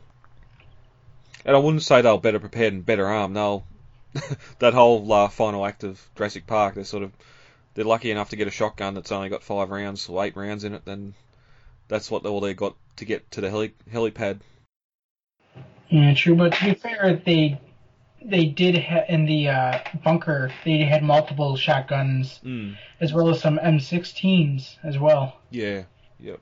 And 1.45 1.55
I 1.55 1.59
wouldn't 1.59 1.83
say 1.83 2.01
they 2.01 2.11
were 2.11 2.19
better 2.19 2.39
prepared 2.39 2.73
and 2.73 2.85
better 2.85 3.07
armed. 3.07 3.35
They'll 3.35 3.65
that 4.59 4.73
whole 4.73 5.11
uh, 5.11 5.27
final 5.29 5.65
act 5.65 5.83
of 5.83 6.01
Jurassic 6.15 6.45
Park, 6.47 6.75
they're 6.75 6.83
sort 6.83 7.03
of 7.03 7.11
they're 7.73 7.85
lucky 7.85 8.11
enough 8.11 8.29
to 8.29 8.35
get 8.35 8.47
a 8.47 8.51
shotgun 8.51 8.93
that's 8.93 9.11
only 9.11 9.29
got 9.29 9.43
five 9.43 9.69
rounds 9.69 10.07
or 10.09 10.23
eight 10.23 10.35
rounds 10.35 10.63
in 10.63 10.73
it. 10.73 10.85
Then 10.85 11.13
that's 11.87 12.11
what 12.11 12.25
all 12.25 12.41
they 12.41 12.53
got 12.53 12.75
to 12.97 13.05
get 13.05 13.29
to 13.31 13.41
the 13.41 13.49
heli- 13.49 13.73
helipad. 13.91 14.39
Yeah, 15.89 16.13
true. 16.13 16.35
But 16.35 16.53
to 16.53 16.65
be 16.65 16.73
fair, 16.73 17.21
they 17.25 17.59
they 18.23 18.45
did 18.45 18.77
ha- 18.77 19.05
in 19.09 19.25
the 19.25 19.49
uh, 19.49 19.79
bunker. 20.03 20.51
They 20.65 20.79
had 20.79 21.03
multiple 21.03 21.55
shotguns 21.57 22.39
Mm. 22.43 22.77
as 22.99 23.13
well 23.13 23.29
as 23.29 23.41
some 23.41 23.57
M16s 23.57 24.77
as 24.83 24.97
well. 24.99 25.39
Yeah. 25.49 25.83
Yep. 26.19 26.39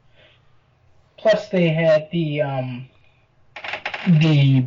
Plus, 1.18 1.50
they 1.50 1.70
had 1.70 2.10
the 2.12 2.42
um, 2.42 2.90
the 4.08 4.66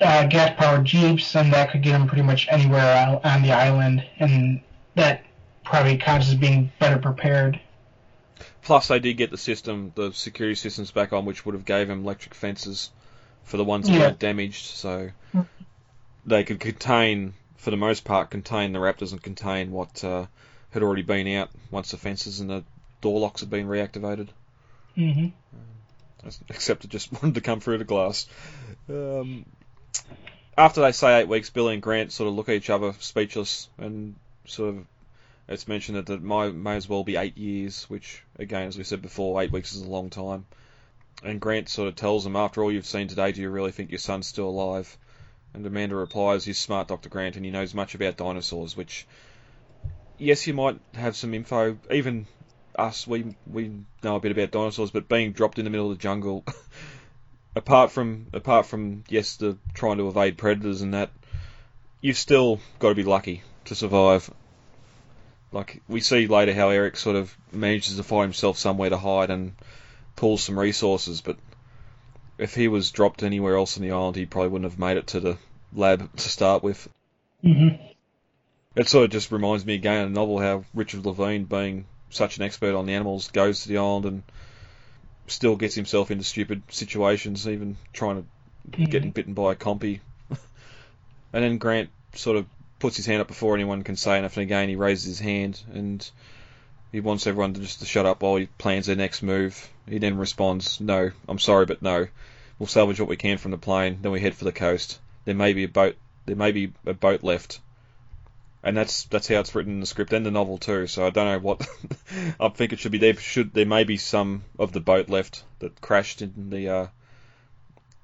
uh, 0.00 0.26
gas-powered 0.26 0.84
jeeps, 0.84 1.34
and 1.36 1.52
that 1.52 1.70
could 1.70 1.82
get 1.82 1.92
them 1.92 2.06
pretty 2.06 2.22
much 2.22 2.46
anywhere 2.50 3.06
on 3.06 3.20
on 3.24 3.42
the 3.42 3.52
island, 3.52 4.04
and 4.18 4.60
that 4.94 5.24
probably 5.64 5.96
counts 5.96 6.28
as 6.28 6.34
being 6.34 6.70
better 6.78 6.98
prepared. 6.98 7.60
Plus, 8.62 8.88
they 8.88 8.98
did 8.98 9.14
get 9.14 9.30
the 9.30 9.36
system, 9.38 9.92
the 9.94 10.12
security 10.12 10.54
systems 10.54 10.90
back 10.90 11.12
on, 11.12 11.24
which 11.24 11.44
would 11.44 11.54
have 11.54 11.64
gave 11.66 11.88
them 11.88 12.00
electric 12.02 12.34
fences 12.34 12.90
for 13.44 13.56
the 13.56 13.64
ones 13.64 13.86
that 13.86 13.94
Yeah. 13.94 14.00
weren't 14.00 14.18
damaged. 14.18 14.66
So 14.66 15.10
they 16.26 16.44
could 16.44 16.60
contain, 16.60 17.34
for 17.56 17.70
the 17.70 17.76
most 17.76 18.04
part, 18.04 18.30
contain 18.30 18.72
the 18.72 18.78
Raptors 18.78 19.12
and 19.12 19.22
contain 19.22 19.70
what 19.70 20.02
uh, 20.04 20.26
had 20.70 20.82
already 20.82 21.02
been 21.02 21.28
out 21.36 21.50
once 21.70 21.90
the 21.90 21.96
fences 21.96 22.40
and 22.40 22.50
the 22.50 22.64
door 23.00 23.20
locks 23.20 23.40
had 23.40 23.50
been 23.50 23.66
reactivated. 23.66 24.28
hmm 24.94 25.28
Except 26.48 26.84
it 26.84 26.90
just 26.90 27.12
wanted 27.22 27.34
to 27.34 27.40
come 27.42 27.60
through 27.60 27.78
the 27.78 27.84
glass. 27.84 28.26
Um, 28.88 29.44
after 30.56 30.80
they 30.80 30.92
say 30.92 31.20
eight 31.20 31.28
weeks, 31.28 31.50
Billy 31.50 31.74
and 31.74 31.82
Grant 31.82 32.12
sort 32.12 32.28
of 32.28 32.34
look 32.34 32.48
at 32.48 32.54
each 32.54 32.70
other, 32.70 32.94
speechless, 33.00 33.68
and 33.76 34.14
sort 34.46 34.70
of 34.70 34.86
it's 35.48 35.68
mentioned 35.68 35.98
that 35.98 36.08
it 36.10 36.22
might, 36.22 36.54
may 36.54 36.76
as 36.76 36.88
well 36.88 37.04
be 37.04 37.16
eight 37.16 37.36
years, 37.36 37.84
which, 37.90 38.22
again, 38.38 38.66
as 38.68 38.78
we 38.78 38.84
said 38.84 39.02
before, 39.02 39.42
eight 39.42 39.52
weeks 39.52 39.74
is 39.74 39.82
a 39.82 39.88
long 39.90 40.08
time. 40.08 40.46
And 41.24 41.40
Grant 41.40 41.70
sort 41.70 41.88
of 41.88 41.96
tells 41.96 42.24
them, 42.24 42.36
after 42.36 42.62
all 42.62 42.70
you've 42.70 42.84
seen 42.84 43.08
today, 43.08 43.32
do 43.32 43.40
you 43.40 43.48
really 43.48 43.72
think 43.72 43.90
your 43.90 43.98
son's 43.98 44.26
still 44.26 44.48
alive? 44.48 44.96
And 45.54 45.64
Amanda 45.64 45.96
replies, 45.96 46.44
he's 46.44 46.58
smart, 46.58 46.88
Dr. 46.88 47.08
Grant, 47.08 47.36
and 47.36 47.44
he 47.44 47.50
knows 47.50 47.74
much 47.74 47.94
about 47.94 48.18
dinosaurs, 48.18 48.76
which, 48.76 49.06
yes, 50.18 50.46
you 50.46 50.52
might 50.52 50.78
have 50.94 51.16
some 51.16 51.32
info. 51.32 51.78
Even 51.90 52.26
us, 52.76 53.06
we 53.06 53.34
we 53.46 53.72
know 54.02 54.16
a 54.16 54.20
bit 54.20 54.32
about 54.32 54.50
dinosaurs, 54.50 54.90
but 54.90 55.08
being 55.08 55.32
dropped 55.32 55.58
in 55.58 55.64
the 55.64 55.70
middle 55.70 55.90
of 55.90 55.96
the 55.96 56.02
jungle, 56.02 56.44
apart 57.56 57.90
from 57.90 58.26
apart 58.32 58.66
from 58.66 59.04
yes, 59.08 59.36
the 59.36 59.56
trying 59.72 59.98
to 59.98 60.08
evade 60.08 60.36
predators 60.36 60.82
and 60.82 60.92
that, 60.92 61.10
you've 62.00 62.18
still 62.18 62.60
got 62.80 62.90
to 62.90 62.94
be 62.94 63.04
lucky 63.04 63.42
to 63.66 63.74
survive. 63.74 64.28
Like 65.52 65.80
we 65.88 66.00
see 66.00 66.26
later 66.26 66.52
how 66.52 66.70
Eric 66.70 66.96
sort 66.96 67.16
of 67.16 67.34
manages 67.52 67.96
to 67.96 68.02
find 68.02 68.24
himself 68.24 68.58
somewhere 68.58 68.90
to 68.90 68.98
hide 68.98 69.30
and 69.30 69.54
pulls 70.16 70.42
some 70.42 70.58
resources, 70.58 71.20
but 71.20 71.36
if 72.38 72.54
he 72.54 72.68
was 72.68 72.90
dropped 72.90 73.22
anywhere 73.22 73.56
else 73.56 73.76
on 73.76 73.82
the 73.82 73.92
island, 73.92 74.16
he 74.16 74.26
probably 74.26 74.48
wouldn't 74.48 74.70
have 74.70 74.78
made 74.78 74.96
it 74.96 75.06
to 75.08 75.20
the 75.20 75.38
lab 75.72 76.14
to 76.16 76.28
start 76.28 76.62
with. 76.62 76.88
Mm-hmm. 77.42 77.82
It 78.76 78.88
sort 78.88 79.04
of 79.04 79.10
just 79.10 79.30
reminds 79.30 79.64
me 79.64 79.74
again 79.74 80.04
of 80.04 80.10
the 80.10 80.14
novel 80.18 80.40
how 80.40 80.64
Richard 80.74 81.06
Levine, 81.06 81.44
being 81.44 81.86
such 82.10 82.36
an 82.36 82.42
expert 82.42 82.74
on 82.74 82.86
the 82.86 82.94
animals, 82.94 83.30
goes 83.30 83.62
to 83.62 83.68
the 83.68 83.78
island 83.78 84.06
and 84.06 84.22
still 85.26 85.56
gets 85.56 85.74
himself 85.74 86.10
into 86.10 86.24
stupid 86.24 86.62
situations, 86.68 87.48
even 87.48 87.76
trying 87.92 88.22
to 88.22 88.28
Mhm. 88.70 88.90
getting 88.90 89.10
bitten 89.10 89.34
by 89.34 89.52
a 89.52 89.56
compy. 89.56 90.00
and 90.30 91.44
then 91.44 91.58
Grant 91.58 91.90
sort 92.14 92.36
of 92.36 92.46
puts 92.78 92.96
his 92.96 93.06
hand 93.06 93.20
up 93.20 93.28
before 93.28 93.54
anyone 93.54 93.82
can 93.82 93.96
say 93.96 94.18
anything 94.18 94.44
again. 94.44 94.68
He 94.68 94.76
raises 94.76 95.04
his 95.04 95.20
hand 95.20 95.60
and 95.72 96.10
he 96.94 97.00
wants 97.00 97.26
everyone 97.26 97.52
to 97.52 97.60
just 97.60 97.80
to 97.80 97.86
shut 97.86 98.06
up 98.06 98.22
while 98.22 98.36
he 98.36 98.46
plans 98.46 98.86
their 98.86 98.94
next 98.94 99.20
move. 99.20 99.68
He 99.88 99.98
then 99.98 100.16
responds, 100.16 100.80
"No, 100.80 101.10
I'm 101.26 101.40
sorry, 101.40 101.66
but 101.66 101.82
no. 101.82 102.06
We'll 102.56 102.68
salvage 102.68 103.00
what 103.00 103.08
we 103.08 103.16
can 103.16 103.36
from 103.36 103.50
the 103.50 103.58
plane. 103.58 103.98
Then 104.00 104.12
we 104.12 104.20
head 104.20 104.36
for 104.36 104.44
the 104.44 104.52
coast. 104.52 105.00
There 105.24 105.34
may 105.34 105.54
be 105.54 105.64
a 105.64 105.68
boat. 105.68 105.96
There 106.24 106.36
may 106.36 106.52
be 106.52 106.72
a 106.86 106.94
boat 106.94 107.24
left." 107.24 107.58
And 108.62 108.76
that's 108.76 109.06
that's 109.06 109.26
how 109.26 109.40
it's 109.40 109.56
written 109.56 109.72
in 109.72 109.80
the 109.80 109.86
script 109.86 110.12
and 110.12 110.24
the 110.24 110.30
novel 110.30 110.56
too. 110.56 110.86
So 110.86 111.04
I 111.04 111.10
don't 111.10 111.26
know 111.26 111.40
what 111.40 111.68
I 112.38 112.48
think 112.50 112.72
it 112.72 112.78
should 112.78 112.92
be. 112.92 112.98
There 112.98 113.16
should 113.16 113.52
there 113.52 113.66
may 113.66 113.82
be 113.82 113.96
some 113.96 114.44
of 114.56 114.70
the 114.70 114.78
boat 114.78 115.08
left 115.08 115.42
that 115.58 115.80
crashed 115.80 116.22
in 116.22 116.50
the 116.50 116.68
uh, 116.68 116.86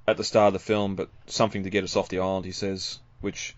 at 0.09 0.17
the 0.17 0.25
start 0.25 0.49
of 0.49 0.55
the 0.55 0.67
film, 0.67 0.97
but 0.97 1.11
something 1.27 1.63
to 1.63 1.71
get 1.71 1.85
us 1.85 1.95
off 1.95 2.09
the 2.09 2.19
island. 2.19 2.45
He 2.45 2.51
says, 2.51 2.99
which 3.21 3.55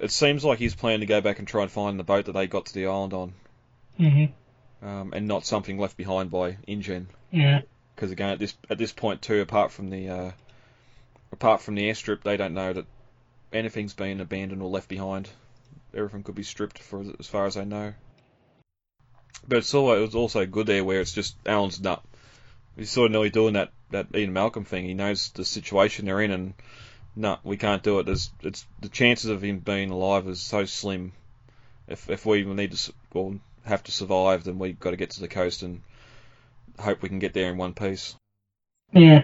it 0.00 0.10
seems 0.10 0.44
like 0.44 0.58
he's 0.58 0.74
planning 0.74 1.00
to 1.00 1.06
go 1.06 1.20
back 1.20 1.38
and 1.38 1.46
try 1.46 1.62
and 1.62 1.70
find 1.70 2.00
the 2.00 2.04
boat 2.04 2.24
that 2.24 2.32
they 2.32 2.48
got 2.48 2.66
to 2.66 2.74
the 2.74 2.86
island 2.86 3.12
on, 3.12 3.32
Mm-hmm. 3.98 4.86
um, 4.86 5.12
and 5.14 5.28
not 5.28 5.44
something 5.44 5.78
left 5.78 5.96
behind 5.96 6.30
by 6.30 6.56
InGen. 6.66 7.08
Yeah. 7.30 7.62
Because 7.94 8.10
again, 8.10 8.30
at 8.30 8.38
this 8.38 8.54
at 8.70 8.78
this 8.78 8.92
point 8.92 9.22
too, 9.22 9.40
apart 9.40 9.72
from 9.72 9.90
the 9.90 10.08
uh, 10.08 10.30
apart 11.32 11.60
from 11.60 11.74
the 11.74 11.90
airstrip, 11.90 12.22
they 12.22 12.36
don't 12.36 12.54
know 12.54 12.72
that 12.72 12.86
anything's 13.52 13.94
been 13.94 14.20
abandoned 14.20 14.62
or 14.62 14.70
left 14.70 14.88
behind. 14.88 15.28
Everything 15.94 16.22
could 16.22 16.34
be 16.34 16.42
stripped 16.42 16.78
for 16.78 17.04
as 17.18 17.26
far 17.26 17.46
as 17.46 17.54
they 17.54 17.64
know. 17.64 17.92
But 19.46 19.58
it's 19.58 19.74
it 19.74 19.78
was 19.78 20.14
also 20.14 20.46
good 20.46 20.66
there 20.66 20.84
where 20.84 21.00
it's 21.00 21.12
just 21.12 21.36
Alan's 21.46 21.80
nut. 21.80 22.02
He's 22.76 22.90
sort 22.90 23.06
of 23.06 23.12
nearly 23.12 23.30
doing 23.30 23.54
that, 23.54 23.72
that 23.90 24.06
Ian 24.14 24.32
Malcolm 24.32 24.64
thing. 24.64 24.84
He 24.84 24.94
knows 24.94 25.30
the 25.30 25.44
situation 25.44 26.06
they're 26.06 26.20
in, 26.20 26.30
and 26.30 26.54
no, 27.16 27.38
we 27.42 27.56
can't 27.56 27.82
do 27.82 27.98
it. 27.98 28.06
There's, 28.06 28.30
it's 28.42 28.64
the 28.80 28.88
chances 28.88 29.30
of 29.30 29.42
him 29.42 29.58
being 29.58 29.90
alive 29.90 30.28
is 30.28 30.40
so 30.40 30.64
slim. 30.64 31.12
If 31.88 32.08
if 32.08 32.24
we 32.24 32.38
even 32.38 32.56
need 32.56 32.72
to 32.72 32.92
well 33.12 33.40
have 33.64 33.82
to 33.84 33.92
survive, 33.92 34.44
then 34.44 34.58
we've 34.58 34.80
got 34.80 34.90
to 34.90 34.96
get 34.96 35.10
to 35.10 35.20
the 35.20 35.28
coast 35.28 35.62
and 35.62 35.82
hope 36.78 37.02
we 37.02 37.08
can 37.08 37.18
get 37.18 37.32
there 37.34 37.50
in 37.50 37.58
one 37.58 37.74
piece. 37.74 38.14
Yeah. 38.92 39.22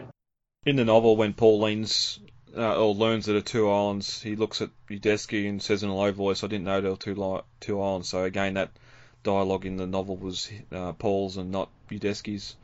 In 0.65 0.77
the 0.77 0.85
novel, 0.85 1.17
when 1.17 1.33
Paul 1.33 1.61
leans 1.61 2.21
uh, 2.57 2.77
or 2.77 2.95
learns 2.95 3.27
that 3.27 3.33
there 3.33 3.39
are 3.39 3.45
two 3.45 3.71
islands, 3.71 4.23
he 4.23 4.37
looks 4.37 4.63
at 4.63 4.71
Udesky 4.89 5.49
and 5.49 5.63
says 5.63 5.83
in 5.83 5.89
a 5.89 5.95
low 5.95 6.13
voice, 6.13 6.43
"I 6.43 6.47
didn't 6.47 6.65
know 6.65 6.81
there 6.81 6.91
were 6.91 6.97
two 6.97 7.15
li- 7.15 7.43
two 7.61 7.81
islands." 7.81 8.09
So 8.09 8.25
again, 8.25 8.55
that 8.55 8.71
dialogue 9.23 9.67
in 9.67 9.77
the 9.77 9.87
novel 9.87 10.17
was 10.17 10.51
uh, 10.73 10.93
Paul's 10.93 11.37
and 11.37 11.51
not 11.51 11.69
Udesky's. 11.91 12.57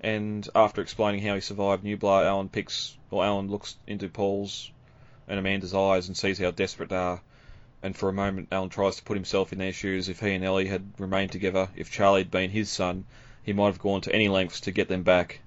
And 0.00 0.48
after 0.54 0.80
explaining 0.80 1.22
how 1.22 1.34
he 1.34 1.40
survived 1.40 1.84
Nublar, 1.84 2.24
Alan 2.24 2.48
picks 2.48 2.96
or 3.10 3.24
Alan 3.24 3.48
looks 3.48 3.76
into 3.86 4.08
Paul's 4.08 4.70
and 5.28 5.38
Amanda's 5.38 5.74
eyes 5.74 6.08
and 6.08 6.16
sees 6.16 6.38
how 6.38 6.50
desperate 6.50 6.88
they 6.88 6.96
are. 6.96 7.20
And 7.82 7.96
for 7.96 8.08
a 8.08 8.12
moment, 8.12 8.48
Alan 8.52 8.68
tries 8.68 8.96
to 8.96 9.02
put 9.02 9.16
himself 9.16 9.52
in 9.52 9.58
their 9.58 9.72
shoes. 9.72 10.08
If 10.08 10.20
he 10.20 10.34
and 10.34 10.44
Ellie 10.44 10.66
had 10.66 10.84
remained 10.98 11.32
together, 11.32 11.68
if 11.76 11.90
Charlie 11.90 12.20
had 12.20 12.30
been 12.30 12.50
his 12.50 12.68
son, 12.68 13.04
he 13.42 13.52
might 13.52 13.66
have 13.66 13.78
gone 13.78 14.02
to 14.02 14.14
any 14.14 14.28
lengths 14.28 14.60
to 14.62 14.70
get 14.70 14.88
them 14.88 15.02
back. 15.02 15.40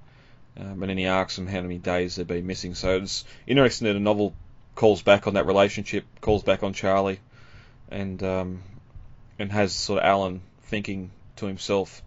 Um, 0.58 0.82
and 0.84 0.90
then 0.90 0.98
he 0.98 1.06
asks 1.06 1.36
them 1.36 1.48
how 1.48 1.62
many 1.62 1.78
days 1.78 2.16
they've 2.16 2.28
been 2.28 2.48
missing. 2.48 2.76
So 2.76 2.98
it's 2.98 3.24
interesting 3.48 3.88
that 3.88 3.96
a 3.96 4.00
novel 4.00 4.34
calls 4.76 5.02
back 5.02 5.28
on 5.28 5.36
that 5.36 5.46
relationship, 5.46 6.06
calls 6.22 6.44
back 6.44 6.64
on 6.64 6.74
Charlie, 6.74 7.20
and 7.90 8.22
um, 8.24 8.64
and 9.38 9.52
has 9.52 9.74
sort 9.74 10.00
of 10.00 10.06
Alan 10.06 10.42
thinking 10.64 11.12
to 11.38 11.46
himself 11.46 12.02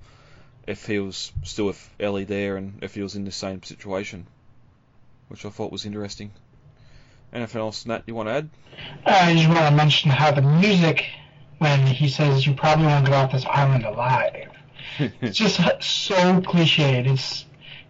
if 0.66 0.86
he 0.86 0.98
was 0.98 1.32
still 1.44 1.66
with 1.66 1.90
Ellie 2.00 2.24
there 2.24 2.56
and 2.56 2.82
if 2.82 2.94
he 2.94 3.02
was 3.02 3.14
in 3.14 3.24
the 3.24 3.32
same 3.32 3.62
situation, 3.62 4.26
which 5.28 5.44
I 5.44 5.50
thought 5.50 5.72
was 5.72 5.86
interesting. 5.86 6.32
Anything 7.32 7.60
else, 7.60 7.86
Nat, 7.86 8.02
you 8.06 8.14
want 8.14 8.28
to 8.28 8.34
add? 8.34 8.50
I 9.04 9.34
just 9.34 9.48
want 9.48 9.60
to 9.60 9.70
mention 9.70 10.10
how 10.10 10.32
the 10.32 10.42
music, 10.42 11.04
when 11.58 11.86
he 11.86 12.08
says 12.08 12.46
you 12.46 12.54
probably 12.54 12.86
won't 12.86 13.06
get 13.06 13.14
off 13.14 13.32
this 13.32 13.44
island 13.46 13.84
alive, 13.84 14.48
it's 14.98 15.36
just 15.36 15.56
so 15.56 16.40
cliched. 16.40 17.06
It's 17.06 17.44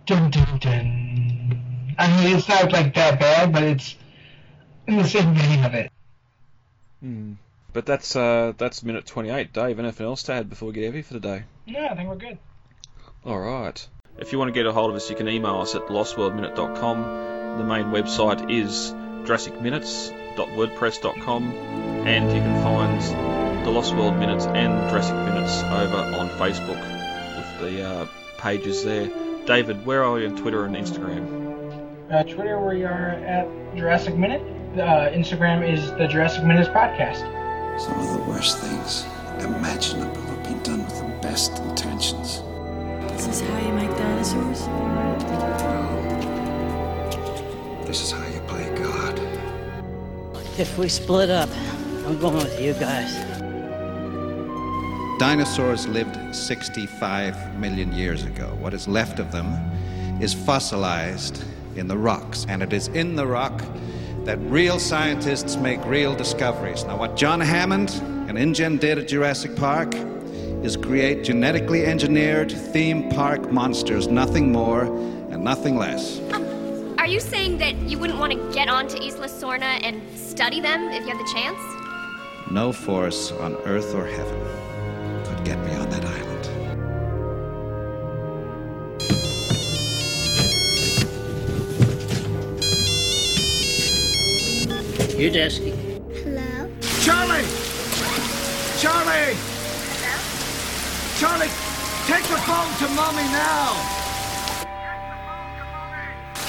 dun 0.06 0.30
dun 0.30 0.58
dun. 0.58 1.60
I 1.98 2.24
mean, 2.24 2.36
it's 2.36 2.48
not 2.48 2.72
like 2.72 2.94
that 2.94 3.20
bad, 3.20 3.52
but 3.52 3.62
it's 3.62 3.96
in 4.86 4.96
the 4.96 5.04
same 5.04 5.34
vein 5.34 5.64
of 5.64 5.74
it. 5.74 5.90
Hmm. 7.00 7.32
But 7.72 7.86
that's 7.86 8.16
uh, 8.16 8.52
that's 8.56 8.82
minute 8.82 9.06
28. 9.06 9.52
Dave, 9.52 9.78
anything 9.78 10.06
else 10.06 10.22
to 10.24 10.32
add 10.32 10.48
before 10.48 10.68
we 10.68 10.74
get 10.74 10.84
heavy 10.84 11.02
for 11.02 11.14
the 11.14 11.20
day? 11.20 11.44
Yeah, 11.66 11.88
I 11.90 11.94
think 11.94 12.08
we're 12.08 12.16
good. 12.16 12.38
All 13.24 13.38
right. 13.38 13.86
If 14.18 14.32
you 14.32 14.38
want 14.38 14.48
to 14.48 14.52
get 14.52 14.66
a 14.66 14.72
hold 14.72 14.90
of 14.90 14.96
us, 14.96 15.10
you 15.10 15.16
can 15.16 15.28
email 15.28 15.60
us 15.60 15.74
at 15.74 15.88
lostworldminute.com. 15.88 17.58
The 17.58 17.64
main 17.64 17.86
website 17.86 18.50
is 18.50 18.94
jurassicminutes.wordpress.com, 19.26 21.52
and 22.06 22.32
you 22.32 22.40
can 22.40 22.62
find 22.62 23.02
the 23.66 23.70
Lost 23.70 23.94
World 23.94 24.16
Minutes 24.16 24.46
and 24.46 24.90
Jurassic 24.90 25.16
Minutes 25.16 25.62
over 25.64 25.96
on 26.16 26.28
Facebook 26.30 26.80
with 27.36 27.58
the 27.60 27.82
uh, 27.84 28.06
pages 28.38 28.84
there. 28.84 29.10
David, 29.44 29.84
where 29.84 30.04
are 30.04 30.18
you 30.20 30.28
on 30.28 30.36
Twitter 30.36 30.64
and 30.64 30.76
Instagram? 30.76 31.26
Uh, 32.10 32.22
Twitter, 32.22 32.58
we 32.60 32.84
are 32.84 33.10
at 33.10 33.48
Jurassic 33.76 34.16
Minute. 34.16 34.40
Uh, 34.78 35.10
Instagram 35.10 35.68
is 35.68 35.90
the 35.92 36.06
Jurassic 36.06 36.44
Minutes 36.44 36.68
Podcast. 36.68 37.20
Some 37.80 37.98
of 37.98 38.12
the 38.12 38.22
worst 38.30 38.58
things 38.58 39.04
imaginable 39.40 40.20
have 40.20 40.42
been 40.44 40.62
done 40.62 40.84
with 40.84 40.98
the 40.98 41.04
best 41.20 41.58
intentions. 41.58 42.42
This 43.12 43.26
is 43.26 43.40
how 43.40 43.58
you 43.66 43.72
make 43.72 43.90
dinosaurs? 43.96 44.60
This 47.86 48.00
is 48.02 48.12
how 48.12 48.18
you 48.24 48.24
play 48.24 48.25
God. 48.25 48.25
If 50.58 50.78
we 50.78 50.88
split 50.88 51.28
up, 51.28 51.50
I'm 52.06 52.18
going 52.18 52.36
with 52.36 52.58
you 52.58 52.72
guys. 52.72 53.14
Dinosaurs 55.18 55.86
lived 55.86 56.34
65 56.34 57.58
million 57.58 57.92
years 57.92 58.24
ago. 58.24 58.56
What 58.58 58.72
is 58.72 58.88
left 58.88 59.18
of 59.18 59.30
them 59.32 59.46
is 60.18 60.32
fossilized 60.32 61.44
in 61.74 61.88
the 61.88 61.98
rocks, 61.98 62.46
and 62.48 62.62
it 62.62 62.72
is 62.72 62.88
in 62.88 63.16
the 63.16 63.26
rock 63.26 63.62
that 64.24 64.38
real 64.50 64.78
scientists 64.78 65.56
make 65.56 65.84
real 65.84 66.16
discoveries. 66.16 66.84
Now, 66.84 66.96
what 66.96 67.16
John 67.16 67.38
Hammond 67.38 67.90
and 68.26 68.38
InGen 68.38 68.78
did 68.78 68.96
at 68.96 69.08
Jurassic 69.08 69.56
Park 69.56 69.94
is 70.62 70.74
create 70.74 71.22
genetically 71.22 71.84
engineered 71.84 72.50
theme 72.50 73.10
park 73.10 73.52
monsters, 73.52 74.08
nothing 74.08 74.52
more 74.52 74.84
and 74.84 75.44
nothing 75.44 75.76
less. 75.76 76.18
Are 77.06 77.08
you 77.08 77.20
saying 77.20 77.58
that 77.58 77.76
you 77.82 78.00
wouldn't 78.00 78.18
want 78.18 78.32
to 78.32 78.52
get 78.52 78.68
onto 78.68 78.96
Isla 78.96 79.28
Sorna 79.28 79.78
and 79.84 80.02
study 80.18 80.60
them 80.60 80.88
if 80.88 81.06
you 81.06 81.16
had 81.16 81.24
the 81.24 81.32
chance? 81.32 82.50
No 82.50 82.72
force 82.72 83.30
on 83.30 83.54
earth 83.64 83.94
or 83.94 84.04
heaven 84.08 84.40
could 85.24 85.44
get 85.44 85.56
me 85.64 85.70
on 85.76 85.88
that 85.90 86.04
island. 86.04 86.44
Udesky. 95.14 95.70
Hello? 96.24 96.68
Charlie! 97.04 97.46
Charlie! 98.82 99.36
Hello? 99.94 100.14
Charlie, 101.20 101.52
take 102.08 102.24
the 102.24 102.40
phone 102.42 102.74
to 102.80 102.94
mommy 102.96 103.22
now! 103.30 104.05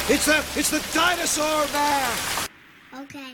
It's 0.10 0.26
the 0.26 0.38
it's 0.56 0.70
the 0.70 0.80
dinosaur 0.93 1.67
man! 1.74 2.48
Okay. 2.93 3.34